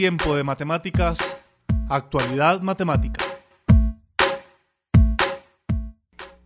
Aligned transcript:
Tiempo 0.00 0.34
de 0.34 0.44
matemáticas, 0.44 1.18
actualidad 1.90 2.62
matemática. 2.62 3.22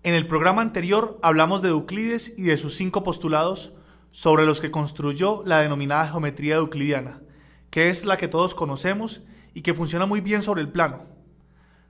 En 0.02 0.14
el 0.14 0.26
programa 0.26 0.60
anterior 0.60 1.20
hablamos 1.22 1.62
de 1.62 1.68
Euclides 1.68 2.36
y 2.36 2.42
de 2.42 2.56
sus 2.56 2.74
cinco 2.74 3.04
postulados 3.04 3.72
sobre 4.10 4.44
los 4.44 4.60
que 4.60 4.72
construyó 4.72 5.44
la 5.46 5.60
denominada 5.60 6.08
geometría 6.08 6.56
euclidiana, 6.56 7.22
que 7.70 7.90
es 7.90 8.04
la 8.04 8.16
que 8.16 8.26
todos 8.26 8.56
conocemos 8.56 9.22
y 9.54 9.62
que 9.62 9.72
funciona 9.72 10.04
muy 10.04 10.20
bien 10.20 10.42
sobre 10.42 10.60
el 10.60 10.72
plano. 10.72 11.04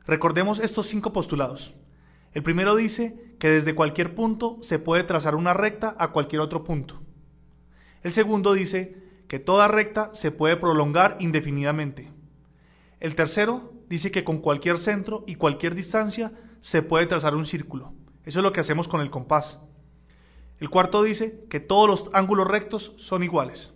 Recordemos 0.06 0.58
estos 0.58 0.84
cinco 0.84 1.14
postulados. 1.14 1.72
El 2.34 2.42
primero 2.42 2.76
dice 2.76 3.34
que 3.38 3.48
desde 3.48 3.74
cualquier 3.74 4.14
punto 4.14 4.58
se 4.60 4.78
puede 4.78 5.02
trazar 5.02 5.34
una 5.34 5.54
recta 5.54 5.96
a 5.98 6.08
cualquier 6.08 6.42
otro 6.42 6.62
punto. 6.62 7.00
El 8.02 8.12
segundo 8.12 8.52
dice 8.52 9.03
que 9.28 9.39
toda 9.39 9.69
recta 9.69 10.14
se 10.14 10.30
puede 10.30 10.56
prolongar 10.56 11.17
indefinidamente. 11.20 12.12
El 13.00 13.14
tercero 13.14 13.72
dice 13.89 14.11
que 14.11 14.25
con 14.25 14.39
cualquier 14.39 14.78
centro 14.78 15.25
y 15.27 15.36
cualquier 15.36 15.75
distancia 15.75 16.33
se 16.61 16.83
puede 16.83 17.06
trazar 17.06 17.34
un 17.34 17.47
círculo. 17.47 17.92
Eso 18.25 18.41
es 18.41 18.42
lo 18.42 18.52
que 18.52 18.61
hacemos 18.61 18.89
con 18.89 19.00
el 19.00 19.11
compás. 19.11 19.61
El 20.58 20.70
cuarto 20.70 21.02
dice 21.02 21.45
que 21.50 21.61
todos 21.61 21.89
los 21.89 22.11
ángulos 22.14 22.48
rectos 22.48 22.95
son 22.97 23.22
iguales. 23.22 23.75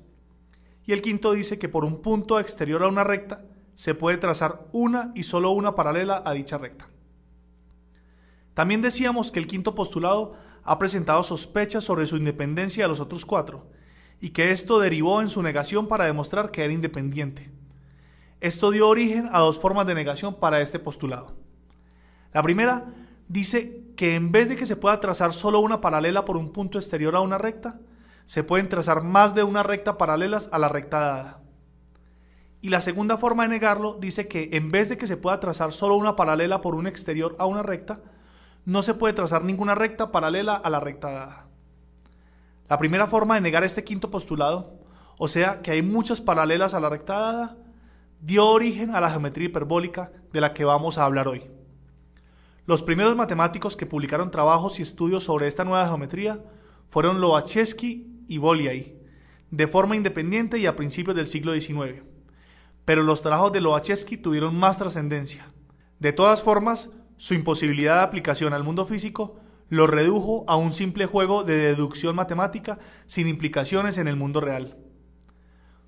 Y 0.84 0.92
el 0.92 1.02
quinto 1.02 1.32
dice 1.32 1.58
que 1.58 1.68
por 1.68 1.84
un 1.84 2.00
punto 2.00 2.40
exterior 2.40 2.82
a 2.82 2.88
una 2.88 3.04
recta 3.04 3.44
se 3.74 3.94
puede 3.94 4.16
trazar 4.16 4.66
una 4.72 5.12
y 5.14 5.24
solo 5.24 5.50
una 5.50 5.74
paralela 5.74 6.22
a 6.24 6.32
dicha 6.32 6.56
recta. 6.56 6.88
También 8.54 8.82
decíamos 8.82 9.30
que 9.30 9.38
el 9.38 9.46
quinto 9.46 9.74
postulado 9.74 10.34
ha 10.64 10.78
presentado 10.78 11.22
sospechas 11.22 11.84
sobre 11.84 12.06
su 12.06 12.16
independencia 12.16 12.84
de 12.84 12.88
los 12.88 13.00
otros 13.00 13.24
cuatro, 13.24 13.70
y 14.20 14.30
que 14.30 14.50
esto 14.50 14.78
derivó 14.78 15.20
en 15.20 15.28
su 15.28 15.42
negación 15.42 15.86
para 15.88 16.04
demostrar 16.04 16.50
que 16.50 16.64
era 16.64 16.72
independiente. 16.72 17.50
Esto 18.40 18.70
dio 18.70 18.88
origen 18.88 19.28
a 19.32 19.40
dos 19.40 19.58
formas 19.58 19.86
de 19.86 19.94
negación 19.94 20.34
para 20.34 20.60
este 20.60 20.78
postulado. 20.78 21.36
La 22.32 22.42
primera 22.42 22.94
dice 23.28 23.82
que 23.96 24.14
en 24.14 24.30
vez 24.32 24.48
de 24.48 24.56
que 24.56 24.66
se 24.66 24.76
pueda 24.76 25.00
trazar 25.00 25.32
solo 25.32 25.60
una 25.60 25.80
paralela 25.80 26.24
por 26.24 26.36
un 26.36 26.52
punto 26.52 26.78
exterior 26.78 27.16
a 27.16 27.20
una 27.20 27.38
recta, 27.38 27.80
se 28.26 28.44
pueden 28.44 28.68
trazar 28.68 29.02
más 29.02 29.34
de 29.34 29.42
una 29.42 29.62
recta 29.62 29.98
paralelas 29.98 30.48
a 30.52 30.58
la 30.58 30.68
recta 30.68 31.00
dada. 31.00 31.40
Y 32.60 32.70
la 32.70 32.80
segunda 32.80 33.16
forma 33.16 33.44
de 33.44 33.50
negarlo 33.50 33.94
dice 33.94 34.28
que 34.28 34.50
en 34.52 34.70
vez 34.70 34.88
de 34.88 34.98
que 34.98 35.06
se 35.06 35.16
pueda 35.16 35.40
trazar 35.40 35.72
solo 35.72 35.96
una 35.96 36.16
paralela 36.16 36.60
por 36.60 36.74
un 36.74 36.86
exterior 36.86 37.36
a 37.38 37.46
una 37.46 37.62
recta, 37.62 38.00
no 38.64 38.82
se 38.82 38.94
puede 38.94 39.14
trazar 39.14 39.44
ninguna 39.44 39.74
recta 39.74 40.12
paralela 40.12 40.54
a 40.54 40.68
la 40.68 40.80
recta 40.80 41.10
dada. 41.10 41.47
La 42.68 42.78
primera 42.78 43.06
forma 43.06 43.34
de 43.34 43.40
negar 43.40 43.64
este 43.64 43.82
quinto 43.82 44.10
postulado, 44.10 44.78
o 45.16 45.26
sea 45.28 45.62
que 45.62 45.70
hay 45.70 45.82
muchas 45.82 46.20
paralelas 46.20 46.74
a 46.74 46.80
la 46.80 46.90
recta 46.90 47.18
dada, 47.18 47.56
dio 48.20 48.46
origen 48.46 48.94
a 48.94 49.00
la 49.00 49.10
geometría 49.10 49.48
hiperbólica 49.48 50.12
de 50.32 50.40
la 50.40 50.52
que 50.52 50.64
vamos 50.64 50.98
a 50.98 51.04
hablar 51.04 51.28
hoy. 51.28 51.50
Los 52.66 52.82
primeros 52.82 53.16
matemáticos 53.16 53.76
que 53.76 53.86
publicaron 53.86 54.30
trabajos 54.30 54.78
y 54.78 54.82
estudios 54.82 55.24
sobre 55.24 55.48
esta 55.48 55.64
nueva 55.64 55.86
geometría 55.86 56.44
fueron 56.90 57.20
Lobachevsky 57.20 58.24
y 58.28 58.36
Bolyai, 58.36 58.98
de 59.50 59.66
forma 59.66 59.96
independiente 59.96 60.58
y 60.58 60.66
a 60.66 60.76
principios 60.76 61.16
del 61.16 61.26
siglo 61.26 61.54
XIX. 61.54 62.02
Pero 62.84 63.02
los 63.02 63.22
trabajos 63.22 63.52
de 63.52 63.62
Lobachevsky 63.62 64.18
tuvieron 64.18 64.54
más 64.54 64.76
trascendencia. 64.76 65.50
De 65.98 66.12
todas 66.12 66.42
formas, 66.42 66.90
su 67.16 67.32
imposibilidad 67.32 67.96
de 67.96 68.02
aplicación 68.02 68.52
al 68.52 68.64
mundo 68.64 68.84
físico 68.84 69.40
lo 69.68 69.86
redujo 69.86 70.44
a 70.48 70.56
un 70.56 70.72
simple 70.72 71.06
juego 71.06 71.44
de 71.44 71.56
deducción 71.56 72.16
matemática 72.16 72.78
sin 73.06 73.28
implicaciones 73.28 73.98
en 73.98 74.08
el 74.08 74.16
mundo 74.16 74.40
real. 74.40 74.78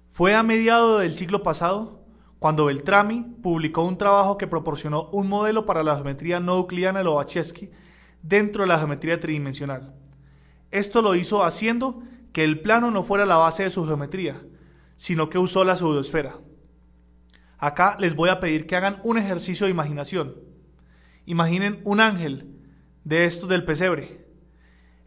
Fue 0.09 0.35
a 0.35 0.43
mediados 0.43 1.01
del 1.01 1.15
siglo 1.15 1.43
pasado 1.43 2.05
cuando 2.39 2.67
Beltrami 2.67 3.37
publicó 3.43 3.85
un 3.85 3.99
trabajo 3.99 4.39
que 4.39 4.47
proporcionó 4.47 5.09
un 5.13 5.29
modelo 5.29 5.67
para 5.67 5.83
la 5.83 5.95
geometría 5.95 6.41
no 6.41 6.57
euclidiana 6.57 7.01
de 7.01 7.05
Lobachevsky 7.05 7.71
dentro 8.23 8.63
de 8.63 8.69
la 8.69 8.79
geometría 8.79 9.21
tridimensional. 9.21 9.95
Esto 10.71 11.03
lo 11.03 11.15
hizo 11.15 11.45
haciendo 11.45 12.03
que 12.33 12.45
el 12.45 12.61
plano 12.61 12.91
no 12.91 13.03
fuera 13.03 13.27
la 13.27 13.37
base 13.37 13.65
de 13.65 13.71
su 13.71 13.87
geometría, 13.87 14.43
sino 14.97 15.31
que 15.31 15.39
usó 15.39 15.65
la 15.65 15.77
pseudoesfera. 15.77 16.39
Acá 17.59 17.97
les 17.99 18.15
voy 18.15 18.31
a 18.31 18.41
pedir 18.41 18.67
que 18.67 18.77
hagan 18.77 19.01
un 19.05 19.19
ejercicio 19.19 19.67
de 19.67 19.73
imaginación. 19.73 20.37
Imaginen 21.27 21.81
un 21.85 22.01
ángel 22.01 22.60
de 23.11 23.25
esto 23.25 23.49
del 23.49 23.65
pesebre. 23.65 24.25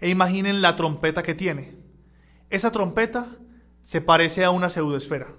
E 0.02 0.10
imaginen 0.10 0.62
la 0.62 0.76
trompeta 0.76 1.24
que 1.24 1.36
tiene. 1.36 1.78
Esa 2.50 2.70
trompeta 2.70 3.28
se 3.84 4.02
parece 4.02 4.44
a 4.44 4.50
una 4.50 4.70
pseudoesfera. 4.70 5.34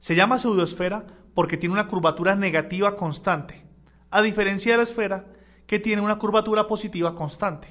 Se 0.00 0.16
llama 0.16 0.40
pseudoesfera 0.40 1.06
porque 1.32 1.58
tiene 1.58 1.74
una 1.74 1.86
curvatura 1.86 2.34
negativa 2.34 2.96
constante, 2.96 3.64
a 4.10 4.20
diferencia 4.20 4.72
de 4.72 4.78
la 4.78 4.82
esfera 4.82 5.26
que 5.68 5.78
tiene 5.78 6.02
una 6.02 6.18
curvatura 6.18 6.66
positiva 6.66 7.14
constante. 7.14 7.68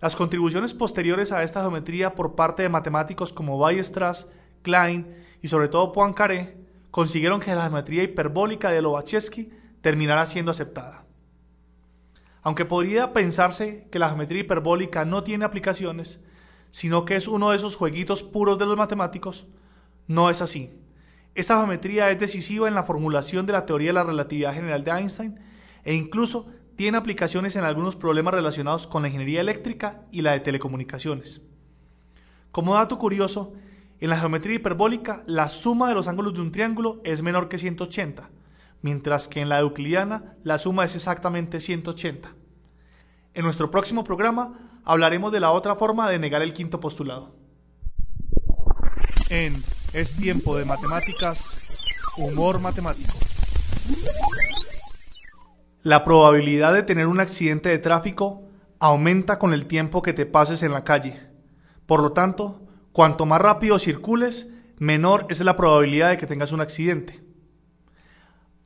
Las 0.00 0.16
contribuciones 0.16 0.72
posteriores 0.72 1.30
a 1.30 1.42
esta 1.42 1.60
geometría 1.60 2.14
por 2.14 2.34
parte 2.34 2.62
de 2.62 2.70
matemáticos 2.70 3.34
como 3.34 3.58
Weierstrass, 3.58 4.28
Klein 4.62 5.14
y 5.42 5.48
sobre 5.48 5.68
todo 5.68 5.92
Poincaré 5.92 6.56
consiguieron 6.90 7.38
que 7.38 7.54
la 7.54 7.64
geometría 7.64 8.02
hiperbólica 8.02 8.70
de 8.70 8.80
Lobachevsky 8.80 9.50
terminara 9.82 10.24
siendo 10.24 10.52
aceptada. 10.52 11.05
Aunque 12.46 12.64
podría 12.64 13.12
pensarse 13.12 13.88
que 13.90 13.98
la 13.98 14.06
geometría 14.06 14.42
hiperbólica 14.42 15.04
no 15.04 15.24
tiene 15.24 15.44
aplicaciones, 15.44 16.22
sino 16.70 17.04
que 17.04 17.16
es 17.16 17.26
uno 17.26 17.50
de 17.50 17.56
esos 17.56 17.74
jueguitos 17.74 18.22
puros 18.22 18.56
de 18.56 18.66
los 18.66 18.76
matemáticos, 18.76 19.48
no 20.06 20.30
es 20.30 20.40
así. 20.40 20.72
Esta 21.34 21.56
geometría 21.56 22.08
es 22.12 22.20
decisiva 22.20 22.68
en 22.68 22.76
la 22.76 22.84
formulación 22.84 23.46
de 23.46 23.52
la 23.52 23.66
teoría 23.66 23.88
de 23.88 23.94
la 23.94 24.04
relatividad 24.04 24.54
general 24.54 24.84
de 24.84 24.92
Einstein 24.92 25.40
e 25.82 25.94
incluso 25.94 26.46
tiene 26.76 26.98
aplicaciones 26.98 27.56
en 27.56 27.64
algunos 27.64 27.96
problemas 27.96 28.34
relacionados 28.34 28.86
con 28.86 29.02
la 29.02 29.08
ingeniería 29.08 29.40
eléctrica 29.40 30.06
y 30.12 30.22
la 30.22 30.30
de 30.30 30.38
telecomunicaciones. 30.38 31.42
Como 32.52 32.74
dato 32.74 32.96
curioso, 32.96 33.54
en 33.98 34.08
la 34.08 34.20
geometría 34.20 34.54
hiperbólica 34.54 35.24
la 35.26 35.48
suma 35.48 35.88
de 35.88 35.96
los 35.96 36.06
ángulos 36.06 36.34
de 36.34 36.42
un 36.42 36.52
triángulo 36.52 37.00
es 37.02 37.22
menor 37.22 37.48
que 37.48 37.58
180, 37.58 38.30
mientras 38.82 39.28
que 39.28 39.40
en 39.40 39.48
la 39.48 39.60
euclidiana 39.60 40.36
la 40.42 40.58
suma 40.58 40.84
es 40.84 40.94
exactamente 40.94 41.60
180. 41.60 42.34
En 43.34 43.44
nuestro 43.44 43.70
próximo 43.70 44.04
programa 44.04 44.80
hablaremos 44.84 45.32
de 45.32 45.40
la 45.40 45.50
otra 45.50 45.76
forma 45.76 46.08
de 46.08 46.18
negar 46.18 46.42
el 46.42 46.52
quinto 46.52 46.80
postulado. 46.80 47.36
En 49.28 49.62
Es 49.92 50.14
tiempo 50.14 50.56
de 50.56 50.64
matemáticas, 50.64 51.78
humor 52.16 52.60
matemático. 52.60 53.14
La 55.82 56.04
probabilidad 56.04 56.74
de 56.74 56.82
tener 56.82 57.06
un 57.06 57.20
accidente 57.20 57.68
de 57.68 57.78
tráfico 57.78 58.42
aumenta 58.78 59.38
con 59.38 59.52
el 59.52 59.66
tiempo 59.66 60.02
que 60.02 60.12
te 60.12 60.26
pases 60.26 60.62
en 60.62 60.72
la 60.72 60.84
calle. 60.84 61.20
Por 61.86 62.02
lo 62.02 62.12
tanto, 62.12 62.62
cuanto 62.92 63.26
más 63.26 63.40
rápido 63.40 63.78
circules, 63.78 64.48
menor 64.78 65.26
es 65.28 65.40
la 65.40 65.56
probabilidad 65.56 66.10
de 66.10 66.16
que 66.16 66.26
tengas 66.26 66.52
un 66.52 66.60
accidente. 66.60 67.25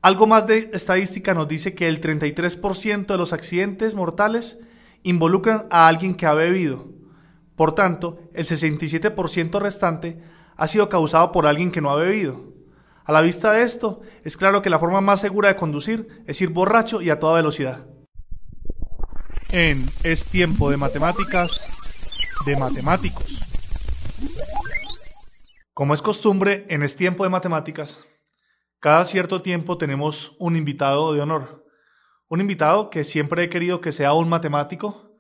Algo 0.02 0.26
más 0.26 0.47
de 0.47 0.70
estadística 0.73 1.35
nos 1.35 1.47
dice 1.47 1.75
que 1.75 1.87
el 1.87 2.00
33% 2.00 3.06
de 3.06 3.19
los 3.19 3.35
accidentes 3.35 3.94
mortales 3.94 4.58
involucran 5.02 5.67
a 5.70 5.88
alguien 5.88 6.14
que 6.14 6.25
ha 6.25 6.32
bebido. 6.32 6.88
Por 7.55 7.75
tanto, 7.75 8.19
el 8.32 8.47
67% 8.47 9.61
restante 9.61 10.23
ha 10.56 10.69
sido 10.69 10.88
causado 10.88 11.32
por 11.32 11.47
alguien 11.47 11.70
que 11.70 11.82
no 11.82 11.91
ha 11.91 11.97
bebido. 11.97 12.55
A 13.05 13.12
la 13.12 13.20
vista 13.20 13.52
de 13.52 13.62
esto, 13.62 14.00
es 14.25 14.38
claro 14.38 14.62
que 14.62 14.70
la 14.70 14.79
forma 14.79 15.02
más 15.02 15.20
segura 15.20 15.49
de 15.49 15.56
conducir 15.56 16.23
es 16.26 16.41
ir 16.41 16.49
borracho 16.49 17.03
y 17.03 17.11
a 17.11 17.19
toda 17.19 17.35
velocidad. 17.37 17.87
En 19.50 19.85
Es 20.03 20.25
tiempo 20.25 20.70
de 20.70 20.79
matemáticas, 20.79 21.67
de 22.46 22.56
matemáticos. 22.56 23.41
Como 25.75 25.93
es 25.93 26.00
costumbre 26.00 26.64
en 26.69 26.82
Es 26.82 26.96
tiempo 26.96 27.25
de 27.25 27.31
matemáticas, 27.31 28.06
cada 28.81 29.05
cierto 29.05 29.43
tiempo 29.43 29.77
tenemos 29.77 30.35
un 30.38 30.56
invitado 30.56 31.12
de 31.12 31.21
honor. 31.21 31.67
Un 32.29 32.41
invitado 32.41 32.88
que 32.88 33.05
siempre 33.05 33.44
he 33.44 33.50
querido 33.50 33.82
que 33.82 33.93
sea 33.93 34.15
un 34.15 34.29
matemático, 34.29 35.19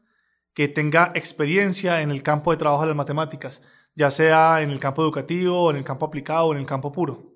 que 0.54 0.66
tenga 0.66 1.12
experiencia 1.14 2.00
en 2.00 2.10
el 2.10 2.22
campo 2.22 2.50
de 2.50 2.56
trabajo 2.56 2.82
de 2.82 2.88
las 2.88 2.96
matemáticas, 2.96 3.60
ya 3.94 4.10
sea 4.10 4.62
en 4.62 4.70
el 4.70 4.80
campo 4.80 5.02
educativo, 5.02 5.70
en 5.70 5.76
el 5.76 5.84
campo 5.84 6.06
aplicado 6.06 6.46
o 6.46 6.52
en 6.52 6.60
el 6.60 6.66
campo 6.66 6.90
puro. 6.90 7.34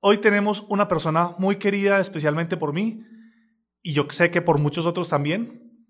Hoy 0.00 0.18
tenemos 0.18 0.64
una 0.68 0.86
persona 0.86 1.32
muy 1.38 1.56
querida 1.56 1.98
especialmente 1.98 2.56
por 2.56 2.72
mí, 2.72 3.02
y 3.82 3.94
yo 3.94 4.06
sé 4.10 4.30
que 4.30 4.42
por 4.42 4.58
muchos 4.58 4.86
otros 4.86 5.08
también, 5.08 5.86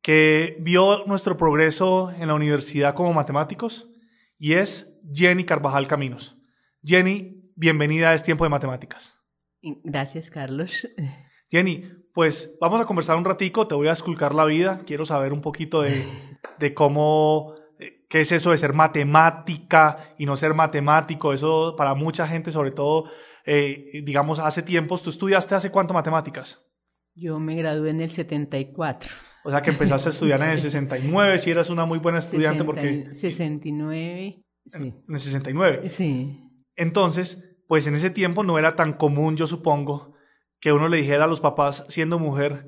que 0.00 0.56
vio 0.60 1.04
nuestro 1.06 1.36
progreso 1.36 2.10
en 2.12 2.28
la 2.28 2.34
universidad 2.34 2.94
como 2.94 3.12
matemáticos, 3.12 3.90
y 4.38 4.54
es 4.54 4.98
Jenny 5.12 5.44
Carvajal 5.44 5.86
Caminos. 5.86 6.38
Jenny, 6.82 7.41
bienvenida 7.56 8.10
a 8.10 8.14
Es 8.14 8.22
Tiempo 8.22 8.44
de 8.44 8.50
Matemáticas. 8.50 9.14
Gracias, 9.62 10.30
Carlos. 10.30 10.88
Jenny, 11.50 11.84
pues 12.12 12.56
vamos 12.60 12.80
a 12.80 12.86
conversar 12.86 13.16
un 13.16 13.24
ratico, 13.24 13.66
te 13.66 13.74
voy 13.74 13.88
a 13.88 13.92
esculcar 13.92 14.34
la 14.34 14.44
vida, 14.44 14.80
quiero 14.86 15.06
saber 15.06 15.32
un 15.32 15.40
poquito 15.40 15.82
de, 15.82 16.04
de 16.58 16.74
cómo, 16.74 17.54
eh, 17.78 18.04
qué 18.08 18.22
es 18.22 18.32
eso 18.32 18.50
de 18.50 18.58
ser 18.58 18.72
matemática 18.72 20.14
y 20.18 20.26
no 20.26 20.36
ser 20.36 20.54
matemático, 20.54 21.32
eso 21.32 21.74
para 21.76 21.94
mucha 21.94 22.26
gente, 22.26 22.52
sobre 22.52 22.70
todo, 22.70 23.10
eh, 23.44 24.02
digamos, 24.04 24.38
hace 24.38 24.62
tiempos, 24.62 25.02
¿tú 25.02 25.10
estudiaste 25.10 25.54
hace 25.54 25.70
cuánto 25.70 25.94
matemáticas? 25.94 26.66
Yo 27.14 27.38
me 27.38 27.54
gradué 27.56 27.90
en 27.90 28.00
el 28.00 28.10
74. 28.10 29.10
O 29.44 29.50
sea 29.50 29.60
que 29.60 29.70
empezaste 29.70 30.08
a 30.08 30.12
estudiar 30.12 30.42
en 30.42 30.50
el 30.50 30.58
69, 30.58 31.38
si 31.38 31.50
eras 31.50 31.68
una 31.70 31.84
muy 31.84 31.98
buena 31.98 32.18
estudiante 32.18 32.64
60, 32.64 32.64
porque... 32.64 33.14
69, 33.14 34.42
sí. 34.66 34.78
En 34.78 35.14
el 35.14 35.20
69. 35.20 35.88
Sí. 35.90 36.41
Entonces, 36.76 37.56
pues 37.68 37.86
en 37.86 37.94
ese 37.94 38.10
tiempo 38.10 38.44
no 38.44 38.58
era 38.58 38.76
tan 38.76 38.92
común, 38.92 39.36
yo 39.36 39.46
supongo, 39.46 40.14
que 40.60 40.72
uno 40.72 40.88
le 40.88 40.98
dijera 40.98 41.24
a 41.24 41.28
los 41.28 41.40
papás, 41.40 41.86
siendo 41.88 42.18
mujer, 42.18 42.66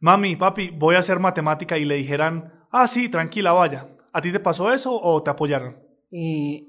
mami, 0.00 0.36
papi, 0.36 0.70
voy 0.70 0.96
a 0.96 1.00
hacer 1.00 1.18
matemática 1.20 1.78
y 1.78 1.84
le 1.84 1.96
dijeran, 1.96 2.52
ah, 2.70 2.88
sí, 2.88 3.08
tranquila, 3.08 3.52
vaya. 3.52 3.88
¿A 4.12 4.22
ti 4.22 4.32
te 4.32 4.40
pasó 4.40 4.72
eso 4.72 4.98
o 5.00 5.22
te 5.22 5.30
apoyaron? 5.30 5.76
Eh, 6.10 6.66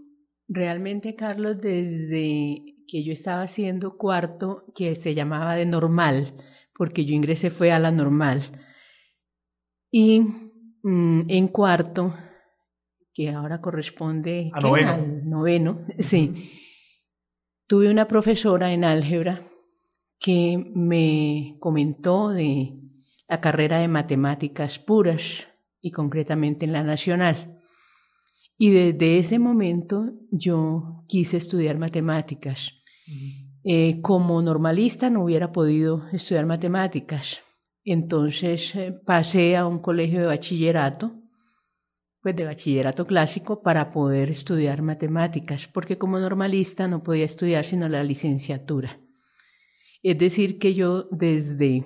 realmente, 0.48 1.16
Carlos, 1.16 1.58
desde 1.60 2.76
que 2.88 3.04
yo 3.04 3.14
estaba 3.14 3.42
haciendo 3.42 3.98
cuarto, 3.98 4.66
que 4.76 4.96
se 4.96 5.14
llamaba 5.14 5.56
de 5.56 5.66
normal, 5.66 6.36
porque 6.76 7.06
yo 7.06 7.14
ingresé 7.14 7.50
fue 7.50 7.72
a 7.72 7.80
la 7.80 7.92
normal. 7.92 8.44
Y 9.92 10.22
mm, 10.84 11.22
en 11.30 11.48
cuarto, 11.48 12.14
que 13.14 13.32
ahora 13.32 13.62
corresponde 13.62 14.52
A 14.54 14.60
al 14.60 15.30
noveno, 15.30 15.86
sí, 16.00 16.52
tuve 17.68 17.90
una 17.90 18.08
profesora 18.08 18.74
en 18.74 18.84
álgebra 18.84 19.48
que 20.20 20.72
me 20.74 21.58
comentó 21.60 22.30
de 22.30 22.74
la 23.28 23.42
carrera 23.42 23.80
de 23.80 23.88
matemáticas 23.88 24.80
puras 24.80 25.48
y 25.82 25.92
concretamente 25.92 26.66
en 26.66 26.74
la 26.74 26.84
nacional. 26.84 27.60
Y 28.58 28.72
desde 28.72 29.20
ese 29.20 29.38
momento 29.38 30.14
yo 30.32 31.04
quise 31.08 31.38
estudiar 31.38 31.78
matemáticas. 31.78 32.74
Eh, 33.64 34.02
como 34.02 34.42
normalista 34.42 35.10
no 35.10 35.24
hubiera 35.24 35.52
podido 35.52 36.08
estudiar 36.12 36.46
matemáticas. 36.46 37.42
Entonces 37.84 38.76
eh, 38.76 38.94
pasé 39.06 39.56
a 39.56 39.68
un 39.68 39.80
colegio 39.80 40.22
de 40.22 40.26
bachillerato, 40.28 41.16
pues 42.28 42.36
de 42.36 42.44
bachillerato 42.44 43.08
clásico, 43.08 43.62
para 43.62 43.90
poder 43.90 44.30
estudiar 44.30 44.82
matemáticas, 44.82 45.66
porque 45.66 45.98
como 45.98 46.20
normalista 46.20 46.86
no 46.90 47.02
podía 47.02 47.24
estudiar 47.24 47.64
sino 47.64 47.88
la 47.88 48.04
licenciatura. 48.04 49.00
Es 50.04 50.18
decir, 50.18 50.60
que 50.60 50.74
yo 50.74 51.08
desde 51.10 51.86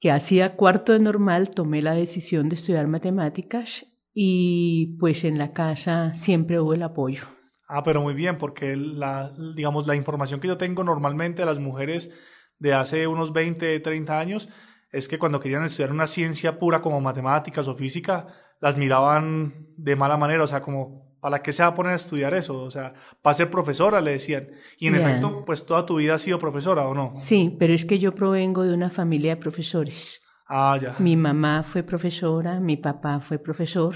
que 0.00 0.10
hacía 0.10 0.56
cuarto 0.56 0.92
de 0.92 0.98
normal 0.98 1.50
tomé 1.50 1.82
la 1.82 1.94
decisión 1.94 2.48
de 2.48 2.56
estudiar 2.56 2.88
matemáticas 2.88 3.86
y 4.12 4.96
pues 4.98 5.22
en 5.22 5.38
la 5.38 5.52
casa 5.52 6.14
siempre 6.14 6.58
hubo 6.58 6.74
el 6.74 6.82
apoyo. 6.82 7.28
Ah, 7.68 7.84
pero 7.84 8.02
muy 8.02 8.14
bien, 8.14 8.38
porque 8.38 8.74
la, 8.74 9.32
digamos, 9.54 9.86
la 9.86 9.94
información 9.94 10.40
que 10.40 10.48
yo 10.48 10.56
tengo 10.58 10.82
normalmente 10.82 11.42
de 11.42 11.46
las 11.46 11.60
mujeres 11.60 12.10
de 12.58 12.74
hace 12.74 13.06
unos 13.06 13.32
20, 13.32 13.78
30 13.78 14.18
años 14.18 14.48
es 14.90 15.06
que 15.06 15.20
cuando 15.20 15.38
querían 15.38 15.64
estudiar 15.64 15.92
una 15.92 16.08
ciencia 16.08 16.58
pura 16.58 16.82
como 16.82 17.00
matemáticas 17.00 17.68
o 17.68 17.76
física, 17.76 18.26
las 18.60 18.76
miraban 18.76 19.68
de 19.76 19.96
mala 19.96 20.16
manera, 20.16 20.42
o 20.42 20.46
sea, 20.46 20.62
como, 20.62 21.16
¿para 21.20 21.42
qué 21.42 21.52
se 21.52 21.62
va 21.62 21.68
a 21.70 21.74
poner 21.74 21.92
a 21.92 21.96
estudiar 21.96 22.34
eso? 22.34 22.60
O 22.62 22.70
sea, 22.70 22.94
para 23.22 23.34
ser 23.34 23.50
profesora, 23.50 24.00
le 24.00 24.12
decían. 24.12 24.48
Y 24.78 24.88
en 24.88 24.96
efecto, 24.96 25.44
pues 25.44 25.64
toda 25.66 25.86
tu 25.86 25.96
vida 25.96 26.14
has 26.14 26.22
sido 26.22 26.38
profesora, 26.38 26.86
¿o 26.86 26.94
no? 26.94 27.10
Sí, 27.14 27.56
pero 27.58 27.72
es 27.72 27.84
que 27.84 27.98
yo 27.98 28.14
provengo 28.14 28.62
de 28.64 28.74
una 28.74 28.90
familia 28.90 29.34
de 29.34 29.40
profesores. 29.40 30.20
Ah, 30.48 30.78
ya. 30.80 30.96
Mi 30.98 31.16
mamá 31.16 31.62
fue 31.62 31.82
profesora, 31.82 32.58
mi 32.58 32.76
papá 32.76 33.20
fue 33.20 33.38
profesor 33.38 33.94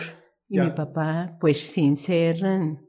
y 0.49 0.57
Ya. 0.57 0.65
mi 0.65 0.71
papá, 0.73 1.37
pues 1.41 1.61
sin 1.61 1.97
ser, 1.97 2.43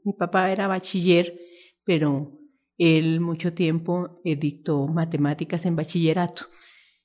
mi 0.04 0.12
papá 0.12 0.50
era 0.50 0.68
bachiller, 0.68 1.34
pero 1.82 2.32
él 2.76 3.20
mucho 3.20 3.54
tiempo 3.54 4.20
eh, 4.24 4.36
dictó 4.36 4.86
matemáticas 4.86 5.64
en 5.64 5.76
bachillerato. 5.76 6.46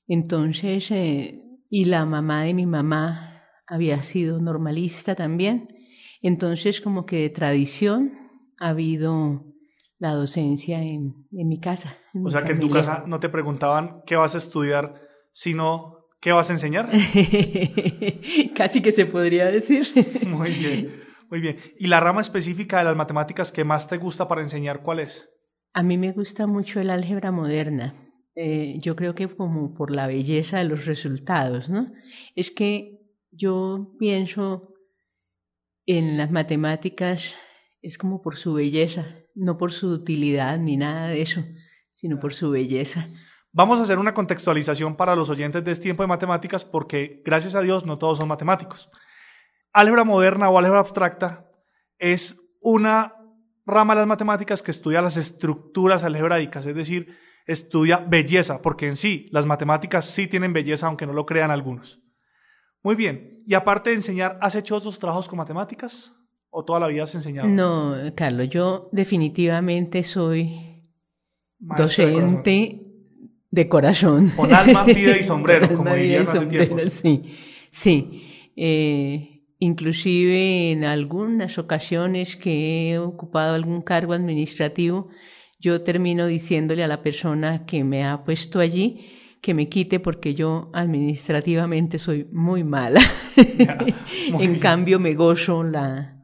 Entonces, 0.06 0.90
eh, 0.90 1.40
y 1.70 1.84
la 1.86 2.04
mamá 2.04 2.42
de 2.42 2.52
mi 2.52 2.66
mamá 2.66 3.29
había 3.70 4.02
sido 4.02 4.40
normalista 4.40 5.14
también. 5.14 5.68
Entonces, 6.20 6.80
como 6.80 7.06
que 7.06 7.20
de 7.22 7.30
tradición 7.30 8.12
ha 8.58 8.70
habido 8.70 9.46
la 9.98 10.12
docencia 10.12 10.82
en, 10.82 11.26
en 11.32 11.48
mi 11.48 11.60
casa. 11.60 11.96
en 12.12 12.22
O 12.22 12.24
mi 12.24 12.30
sea, 12.30 12.42
que 12.42 12.52
en 12.52 12.60
tu 12.60 12.68
casa 12.68 13.04
no 13.06 13.20
te 13.20 13.28
preguntaban 13.28 14.02
qué 14.06 14.16
vas 14.16 14.34
a 14.34 14.38
estudiar, 14.38 15.00
sino 15.30 16.08
qué 16.20 16.32
vas 16.32 16.50
a 16.50 16.54
enseñar. 16.54 16.90
Casi 18.56 18.82
que 18.82 18.92
se 18.92 19.06
podría 19.06 19.46
decir. 19.46 19.86
Muy 20.26 20.50
bien, 20.50 21.02
muy 21.30 21.40
bien. 21.40 21.58
¿Y 21.78 21.86
la 21.86 22.00
rama 22.00 22.22
específica 22.22 22.78
de 22.78 22.84
las 22.84 22.96
matemáticas 22.96 23.52
que 23.52 23.62
más 23.64 23.86
te 23.86 23.98
gusta 23.98 24.26
para 24.26 24.42
enseñar, 24.42 24.82
cuál 24.82 24.98
es? 24.98 25.30
A 25.72 25.84
mí 25.84 25.96
me 25.96 26.10
gusta 26.10 26.48
mucho 26.48 26.80
el 26.80 26.90
álgebra 26.90 27.30
moderna. 27.30 27.94
Eh, 28.34 28.80
yo 28.80 28.96
creo 28.96 29.14
que 29.14 29.28
como 29.28 29.74
por 29.74 29.92
la 29.92 30.08
belleza 30.08 30.58
de 30.58 30.64
los 30.64 30.86
resultados, 30.86 31.70
¿no? 31.70 31.92
Es 32.34 32.50
que 32.50 32.99
yo 33.30 33.94
pienso 33.98 34.74
en 35.86 36.16
las 36.16 36.30
matemáticas 36.30 37.34
es 37.82 37.96
como 37.96 38.20
por 38.22 38.36
su 38.36 38.54
belleza, 38.54 39.06
no 39.34 39.56
por 39.56 39.72
su 39.72 39.90
utilidad 39.90 40.58
ni 40.58 40.76
nada 40.76 41.08
de 41.08 41.22
eso, 41.22 41.42
sino 41.90 42.18
por 42.18 42.34
su 42.34 42.50
belleza. 42.50 43.08
Vamos 43.52 43.80
a 43.80 43.82
hacer 43.82 43.98
una 43.98 44.14
contextualización 44.14 44.96
para 44.96 45.16
los 45.16 45.30
oyentes 45.30 45.64
de 45.64 45.72
este 45.72 45.84
tiempo 45.84 46.02
de 46.02 46.08
matemáticas 46.08 46.64
porque, 46.64 47.22
gracias 47.24 47.54
a 47.54 47.62
Dios, 47.62 47.84
no 47.84 47.98
todos 47.98 48.18
son 48.18 48.28
matemáticos. 48.28 48.90
Álgebra 49.72 50.04
moderna 50.04 50.50
o 50.50 50.58
álgebra 50.58 50.80
abstracta 50.80 51.48
es 51.98 52.40
una 52.60 53.16
rama 53.66 53.94
de 53.94 54.00
las 54.00 54.08
matemáticas 54.08 54.62
que 54.62 54.70
estudia 54.70 55.02
las 55.02 55.16
estructuras 55.16 56.04
algebraicas, 56.04 56.66
es 56.66 56.74
decir, 56.74 57.16
estudia 57.46 57.98
belleza, 57.98 58.62
porque 58.62 58.86
en 58.86 58.96
sí 58.96 59.28
las 59.32 59.46
matemáticas 59.46 60.04
sí 60.04 60.26
tienen 60.26 60.52
belleza, 60.52 60.86
aunque 60.86 61.06
no 61.06 61.12
lo 61.12 61.26
crean 61.26 61.50
algunos. 61.50 62.00
Muy 62.82 62.94
bien, 62.94 63.42
y 63.46 63.54
aparte 63.54 63.90
de 63.90 63.96
enseñar, 63.96 64.38
¿has 64.40 64.54
hecho 64.54 64.76
otros 64.76 64.98
trabajos 64.98 65.28
con 65.28 65.36
matemáticas? 65.36 66.12
¿O 66.48 66.64
toda 66.64 66.80
la 66.80 66.88
vida 66.88 67.04
has 67.04 67.14
enseñado? 67.14 67.48
No, 67.48 67.94
Carlos, 68.14 68.48
yo 68.48 68.88
definitivamente 68.92 70.02
soy 70.02 70.82
docente 71.58 72.80
de 73.50 73.68
corazón. 73.68 74.32
Con 74.34 74.54
alma, 74.54 74.84
vida 74.84 75.16
y 75.16 75.22
sombrero, 75.24 75.76
como 75.76 75.94
dirían 75.94 76.22
hace 76.22 76.38
sombrero, 76.38 76.76
tiempos. 76.76 76.92
Sí, 76.92 77.22
sí. 77.70 78.50
Eh, 78.56 79.42
inclusive 79.58 80.72
en 80.72 80.84
algunas 80.84 81.58
ocasiones 81.58 82.36
que 82.36 82.90
he 82.90 82.98
ocupado 82.98 83.54
algún 83.54 83.82
cargo 83.82 84.14
administrativo, 84.14 85.08
yo 85.58 85.82
termino 85.82 86.26
diciéndole 86.26 86.82
a 86.82 86.88
la 86.88 87.02
persona 87.02 87.66
que 87.66 87.84
me 87.84 88.04
ha 88.04 88.24
puesto 88.24 88.58
allí 88.58 89.19
que 89.40 89.54
me 89.54 89.68
quite 89.68 90.00
porque 90.00 90.34
yo 90.34 90.70
administrativamente 90.72 91.98
soy 91.98 92.26
muy 92.30 92.64
mala. 92.64 93.00
muy 94.32 94.44
en 94.44 94.52
bien. 94.52 94.58
cambio 94.58 94.98
me 94.98 95.14
gozo 95.14 95.62
la, 95.64 96.20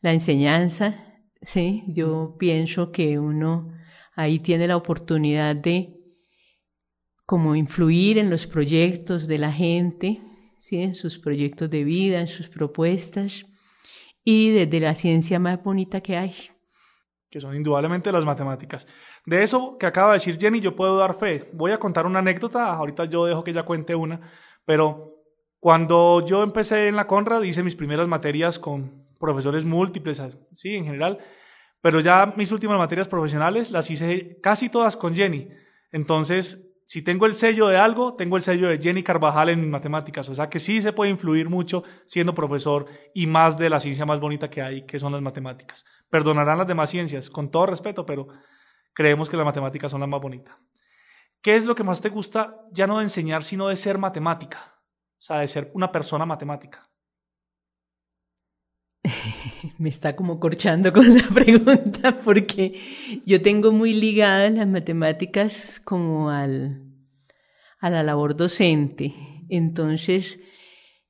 la 0.00 0.12
enseñanza, 0.12 0.94
sí, 1.42 1.84
yo 1.88 2.36
pienso 2.38 2.92
que 2.92 3.18
uno 3.18 3.72
ahí 4.14 4.38
tiene 4.38 4.66
la 4.66 4.76
oportunidad 4.76 5.56
de 5.56 5.94
como 7.26 7.56
influir 7.56 8.18
en 8.18 8.30
los 8.30 8.46
proyectos 8.46 9.26
de 9.26 9.38
la 9.38 9.52
gente, 9.52 10.20
¿sí? 10.58 10.82
en 10.82 10.94
sus 10.94 11.18
proyectos 11.18 11.70
de 11.70 11.84
vida, 11.84 12.20
en 12.20 12.28
sus 12.28 12.48
propuestas, 12.48 13.46
y 14.24 14.50
desde 14.50 14.80
la 14.80 14.94
ciencia 14.94 15.38
más 15.38 15.62
bonita 15.62 16.00
que 16.00 16.16
hay. 16.16 16.34
Que 17.34 17.40
son 17.40 17.56
indudablemente 17.56 18.12
las 18.12 18.24
matemáticas. 18.24 18.86
De 19.26 19.42
eso 19.42 19.76
que 19.76 19.86
acaba 19.86 20.12
de 20.12 20.18
decir 20.18 20.38
Jenny, 20.38 20.60
yo 20.60 20.76
puedo 20.76 20.96
dar 20.96 21.14
fe. 21.14 21.50
Voy 21.52 21.72
a 21.72 21.78
contar 21.78 22.06
una 22.06 22.20
anécdota, 22.20 22.72
ahorita 22.72 23.06
yo 23.06 23.26
dejo 23.26 23.42
que 23.42 23.50
ella 23.50 23.64
cuente 23.64 23.96
una, 23.96 24.20
pero 24.64 25.02
cuando 25.58 26.24
yo 26.24 26.44
empecé 26.44 26.86
en 26.86 26.94
la 26.94 27.08
Conrad 27.08 27.42
hice 27.42 27.64
mis 27.64 27.74
primeras 27.74 28.06
materias 28.06 28.60
con 28.60 29.04
profesores 29.18 29.64
múltiples, 29.64 30.22
sí, 30.52 30.76
en 30.76 30.84
general, 30.84 31.18
Pero 31.80 31.98
ya 31.98 32.32
mis 32.36 32.52
últimas 32.52 32.78
materias 32.78 33.08
profesionales 33.08 33.72
las 33.72 33.90
hice 33.90 34.38
casi 34.40 34.68
todas 34.68 34.96
con 34.96 35.14
Jenny. 35.14 35.48
Entonces, 35.90 36.72
si 36.86 37.02
tengo 37.02 37.26
el 37.26 37.34
sello 37.34 37.66
de 37.66 37.76
algo, 37.76 38.14
tengo 38.14 38.36
el 38.36 38.42
sello 38.42 38.68
de 38.68 38.78
Jenny 38.78 39.02
Carvajal 39.02 39.48
en 39.48 39.60
mis 39.60 39.70
matemáticas. 39.70 40.28
O 40.28 40.34
sea 40.34 40.48
que 40.48 40.60
sí 40.60 40.80
se 40.80 40.92
puede 40.92 41.10
influir 41.10 41.50
mucho 41.50 41.82
siendo 42.06 42.32
profesor 42.32 42.86
y 43.12 43.26
más 43.26 43.58
de 43.58 43.68
la 43.70 43.80
ciencia 43.80 44.06
más 44.06 44.20
bonita 44.20 44.48
que 44.48 44.62
hay, 44.62 44.86
que 44.86 44.98
son 44.98 45.12
las 45.12 45.20
matemáticas. 45.20 45.84
Perdonarán 46.14 46.58
las 46.58 46.68
demás 46.68 46.90
ciencias, 46.90 47.28
con 47.28 47.50
todo 47.50 47.66
respeto, 47.66 48.06
pero 48.06 48.28
creemos 48.92 49.28
que 49.28 49.36
las 49.36 49.44
matemáticas 49.44 49.90
son 49.90 49.98
las 49.98 50.08
más 50.08 50.20
bonitas. 50.20 50.54
¿Qué 51.42 51.56
es 51.56 51.64
lo 51.64 51.74
que 51.74 51.82
más 51.82 52.00
te 52.00 52.08
gusta, 52.08 52.56
ya 52.70 52.86
no 52.86 52.98
de 52.98 53.02
enseñar, 53.02 53.42
sino 53.42 53.66
de 53.66 53.74
ser 53.74 53.98
matemática? 53.98 54.80
O 55.18 55.22
sea, 55.22 55.40
de 55.40 55.48
ser 55.48 55.72
una 55.74 55.90
persona 55.90 56.24
matemática. 56.24 56.88
Me 59.78 59.88
está 59.88 60.14
como 60.14 60.38
corchando 60.38 60.92
con 60.92 61.18
la 61.18 61.28
pregunta 61.34 62.16
porque 62.24 62.78
yo 63.26 63.42
tengo 63.42 63.72
muy 63.72 63.92
ligadas 63.92 64.52
las 64.52 64.68
matemáticas 64.68 65.80
como 65.84 66.30
al, 66.30 66.94
a 67.80 67.90
la 67.90 68.04
labor 68.04 68.36
docente. 68.36 69.12
Entonces, 69.48 70.38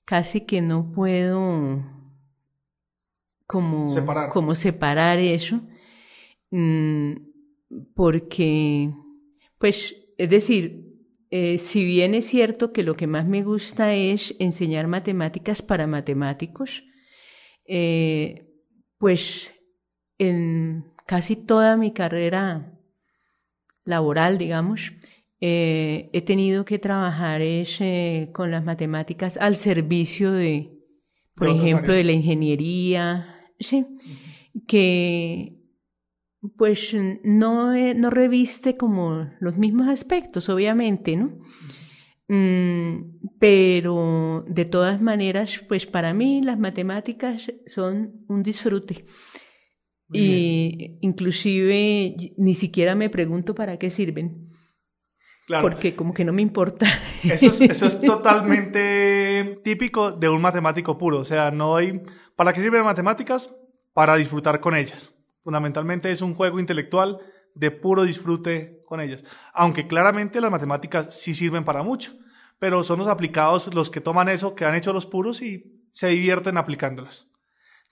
casi 0.06 0.46
que 0.46 0.62
no 0.62 0.90
puedo 0.92 1.92
como 3.46 3.88
separar, 3.88 4.30
como 4.30 4.54
separar 4.54 5.18
eso. 5.18 5.60
Mm, 6.50 7.14
porque, 7.94 8.90
pues, 9.58 9.96
es 10.18 10.30
decir, 10.30 10.84
eh, 11.36 11.58
si 11.58 11.84
bien 11.84 12.14
es 12.14 12.26
cierto 12.26 12.72
que 12.72 12.84
lo 12.84 12.94
que 12.94 13.08
más 13.08 13.26
me 13.26 13.42
gusta 13.42 13.92
es 13.94 14.36
enseñar 14.38 14.86
matemáticas 14.86 15.62
para 15.62 15.88
matemáticos, 15.88 16.84
eh, 17.66 18.52
pues 18.98 19.52
en 20.18 20.92
casi 21.06 21.34
toda 21.34 21.76
mi 21.76 21.92
carrera 21.92 22.78
laboral, 23.84 24.38
digamos, 24.38 24.92
eh, 25.40 26.08
he 26.12 26.22
tenido 26.22 26.64
que 26.64 26.78
trabajar 26.78 27.42
con 28.32 28.52
las 28.52 28.64
matemáticas 28.64 29.36
al 29.36 29.56
servicio 29.56 30.30
de, 30.30 30.78
por 31.34 31.48
ejemplo, 31.48 31.92
de 31.92 32.04
la 32.04 32.12
ingeniería, 32.12 33.33
sí, 33.58 33.86
que 34.66 35.60
pues 36.56 36.94
no, 37.22 37.72
no 37.94 38.10
reviste 38.10 38.76
como 38.76 39.30
los 39.40 39.56
mismos 39.56 39.88
aspectos, 39.88 40.48
obviamente, 40.48 41.16
¿no? 41.16 41.38
Mm, 42.28 43.28
pero 43.38 44.44
de 44.48 44.64
todas 44.64 45.00
maneras, 45.00 45.62
pues 45.68 45.86
para 45.86 46.14
mí 46.14 46.42
las 46.42 46.58
matemáticas 46.58 47.52
son 47.66 48.24
un 48.28 48.42
disfrute. 48.42 49.04
y 50.12 50.98
inclusive 51.00 52.14
ni 52.36 52.54
siquiera 52.54 52.94
me 52.94 53.10
pregunto 53.10 53.54
para 53.54 53.78
qué 53.78 53.90
sirven. 53.90 54.48
Claro. 55.46 55.62
Porque 55.62 55.94
como 55.94 56.14
que 56.14 56.24
no 56.24 56.32
me 56.32 56.42
importa. 56.42 56.86
Eso 57.22 57.46
es, 57.48 57.60
eso 57.60 57.86
es 57.86 58.00
totalmente 58.02 59.60
típico 59.62 60.12
de 60.12 60.28
un 60.28 60.40
matemático 60.40 60.96
puro. 60.96 61.20
O 61.20 61.24
sea, 61.24 61.50
no 61.50 61.76
hay... 61.76 62.02
¿Para 62.36 62.52
qué 62.52 62.60
sirven 62.60 62.82
matemáticas? 62.84 63.54
Para 63.92 64.16
disfrutar 64.16 64.60
con 64.60 64.74
ellas. 64.74 65.14
Fundamentalmente 65.42 66.10
es 66.10 66.22
un 66.22 66.34
juego 66.34 66.58
intelectual 66.58 67.18
de 67.54 67.70
puro 67.70 68.04
disfrute 68.04 68.82
con 68.86 69.00
ellas. 69.00 69.24
Aunque 69.52 69.86
claramente 69.86 70.40
las 70.40 70.50
matemáticas 70.50 71.14
sí 71.14 71.34
sirven 71.34 71.64
para 71.64 71.82
mucho, 71.82 72.12
pero 72.58 72.82
son 72.82 72.98
los 72.98 73.08
aplicados 73.08 73.72
los 73.74 73.90
que 73.90 74.00
toman 74.00 74.28
eso 74.28 74.54
que 74.54 74.64
han 74.64 74.74
hecho 74.74 74.92
los 74.92 75.06
puros 75.06 75.42
y 75.42 75.86
se 75.90 76.08
divierten 76.08 76.56
aplicándolos. 76.56 77.28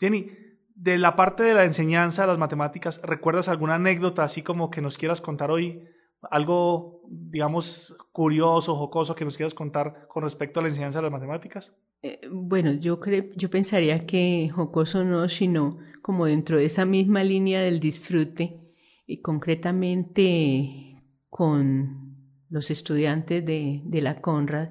Jenny, 0.01 0.33
de 0.75 0.99
la 0.99 1.15
parte 1.15 1.43
de 1.45 1.55
la 1.55 1.65
enseñanza 1.65 2.23
de 2.23 2.29
las 2.29 2.39
matemáticas, 2.39 3.01
¿recuerdas 3.03 3.49
alguna 3.49 3.77
anécdota 3.77 4.25
así 4.25 4.43
como 4.43 4.71
que 4.71 4.81
nos 4.81 4.99
quieras 4.99 5.21
contar 5.21 5.51
hoy? 5.51 5.89
Algo, 6.31 7.03
digamos, 7.09 7.97
curioso, 8.13 8.77
jocoso 8.77 9.15
que 9.15 9.25
nos 9.25 9.37
quieras 9.37 9.55
contar 9.55 10.07
con 10.09 10.23
respecto 10.23 10.61
a 10.61 10.63
la 10.63 10.69
enseñanza 10.69 10.99
de 10.99 11.03
las 11.03 11.13
matemáticas? 11.13 11.75
Eh, 12.03 12.21
bueno, 12.31 12.73
yo, 12.73 13.01
yo 13.37 13.51
pensaría 13.51 14.07
que 14.07 14.51
jocoso 14.55 15.05
no, 15.05 15.29
sino 15.29 15.79
como 16.03 16.27
dentro 16.27 16.59
de 16.59 16.67
esa 16.67 16.85
misma 16.85 17.23
línea 17.23 17.61
del 17.61 17.81
disfrute 17.81 18.61
y 19.07 19.21
concretamente 19.21 21.03
con 21.29 22.17
los 22.51 22.71
estudiantes 22.71 23.45
de, 23.45 23.81
de 23.85 24.03
la 24.03 24.21
Conrad, 24.21 24.71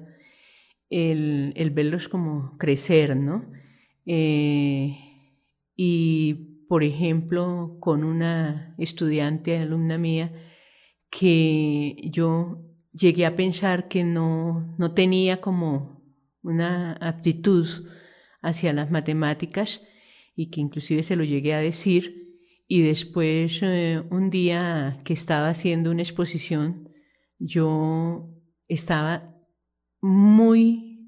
el, 0.88 1.52
el, 1.56 1.70
verlos 1.70 2.08
como 2.08 2.56
crecer, 2.58 3.16
¿no? 3.16 3.44
Eh, 4.06 4.96
y, 5.74 6.34
por 6.68 6.84
ejemplo, 6.84 7.76
con 7.80 8.04
una 8.04 8.74
estudiante, 8.78 9.58
alumna 9.58 9.98
mía, 9.98 10.32
que 11.12 11.94
yo 12.10 12.64
llegué 12.90 13.26
a 13.26 13.36
pensar 13.36 13.86
que 13.86 14.02
no, 14.02 14.74
no 14.78 14.94
tenía 14.94 15.42
como 15.42 16.02
una 16.42 16.94
aptitud 16.94 17.66
hacia 18.40 18.72
las 18.72 18.90
matemáticas 18.90 19.82
y 20.34 20.50
que 20.50 20.62
inclusive 20.62 21.02
se 21.02 21.14
lo 21.14 21.22
llegué 21.22 21.52
a 21.52 21.58
decir. 21.58 22.40
Y 22.66 22.80
después, 22.80 23.60
eh, 23.62 24.02
un 24.10 24.30
día 24.30 25.02
que 25.04 25.12
estaba 25.12 25.50
haciendo 25.50 25.90
una 25.90 26.00
exposición, 26.00 26.88
yo 27.38 28.30
estaba 28.66 29.36
muy 30.00 30.98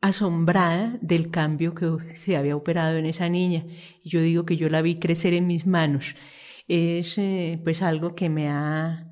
asombrada 0.00 0.96
del 1.02 1.30
cambio 1.32 1.74
que 1.74 2.16
se 2.16 2.36
había 2.36 2.54
operado 2.54 2.98
en 2.98 3.06
esa 3.06 3.28
niña. 3.28 3.66
Yo 4.04 4.22
digo 4.22 4.46
que 4.46 4.56
yo 4.56 4.68
la 4.70 4.80
vi 4.80 5.00
crecer 5.00 5.34
en 5.34 5.48
mis 5.48 5.66
manos. 5.66 6.14
Es 6.68 7.18
eh, 7.18 7.60
pues 7.64 7.82
algo 7.82 8.14
que 8.14 8.28
me 8.28 8.48
ha 8.48 9.09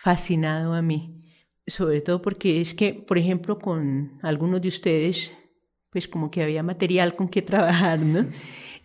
fascinado 0.00 0.72
a 0.72 0.80
mí, 0.80 1.22
sobre 1.66 2.00
todo 2.00 2.22
porque 2.22 2.62
es 2.62 2.72
que, 2.72 2.94
por 2.94 3.18
ejemplo, 3.18 3.58
con 3.58 4.18
algunos 4.22 4.62
de 4.62 4.68
ustedes, 4.68 5.36
pues 5.90 6.08
como 6.08 6.30
que 6.30 6.42
había 6.42 6.62
material 6.62 7.14
con 7.16 7.28
que 7.28 7.42
trabajar, 7.50 7.98
¿no? 7.98 8.26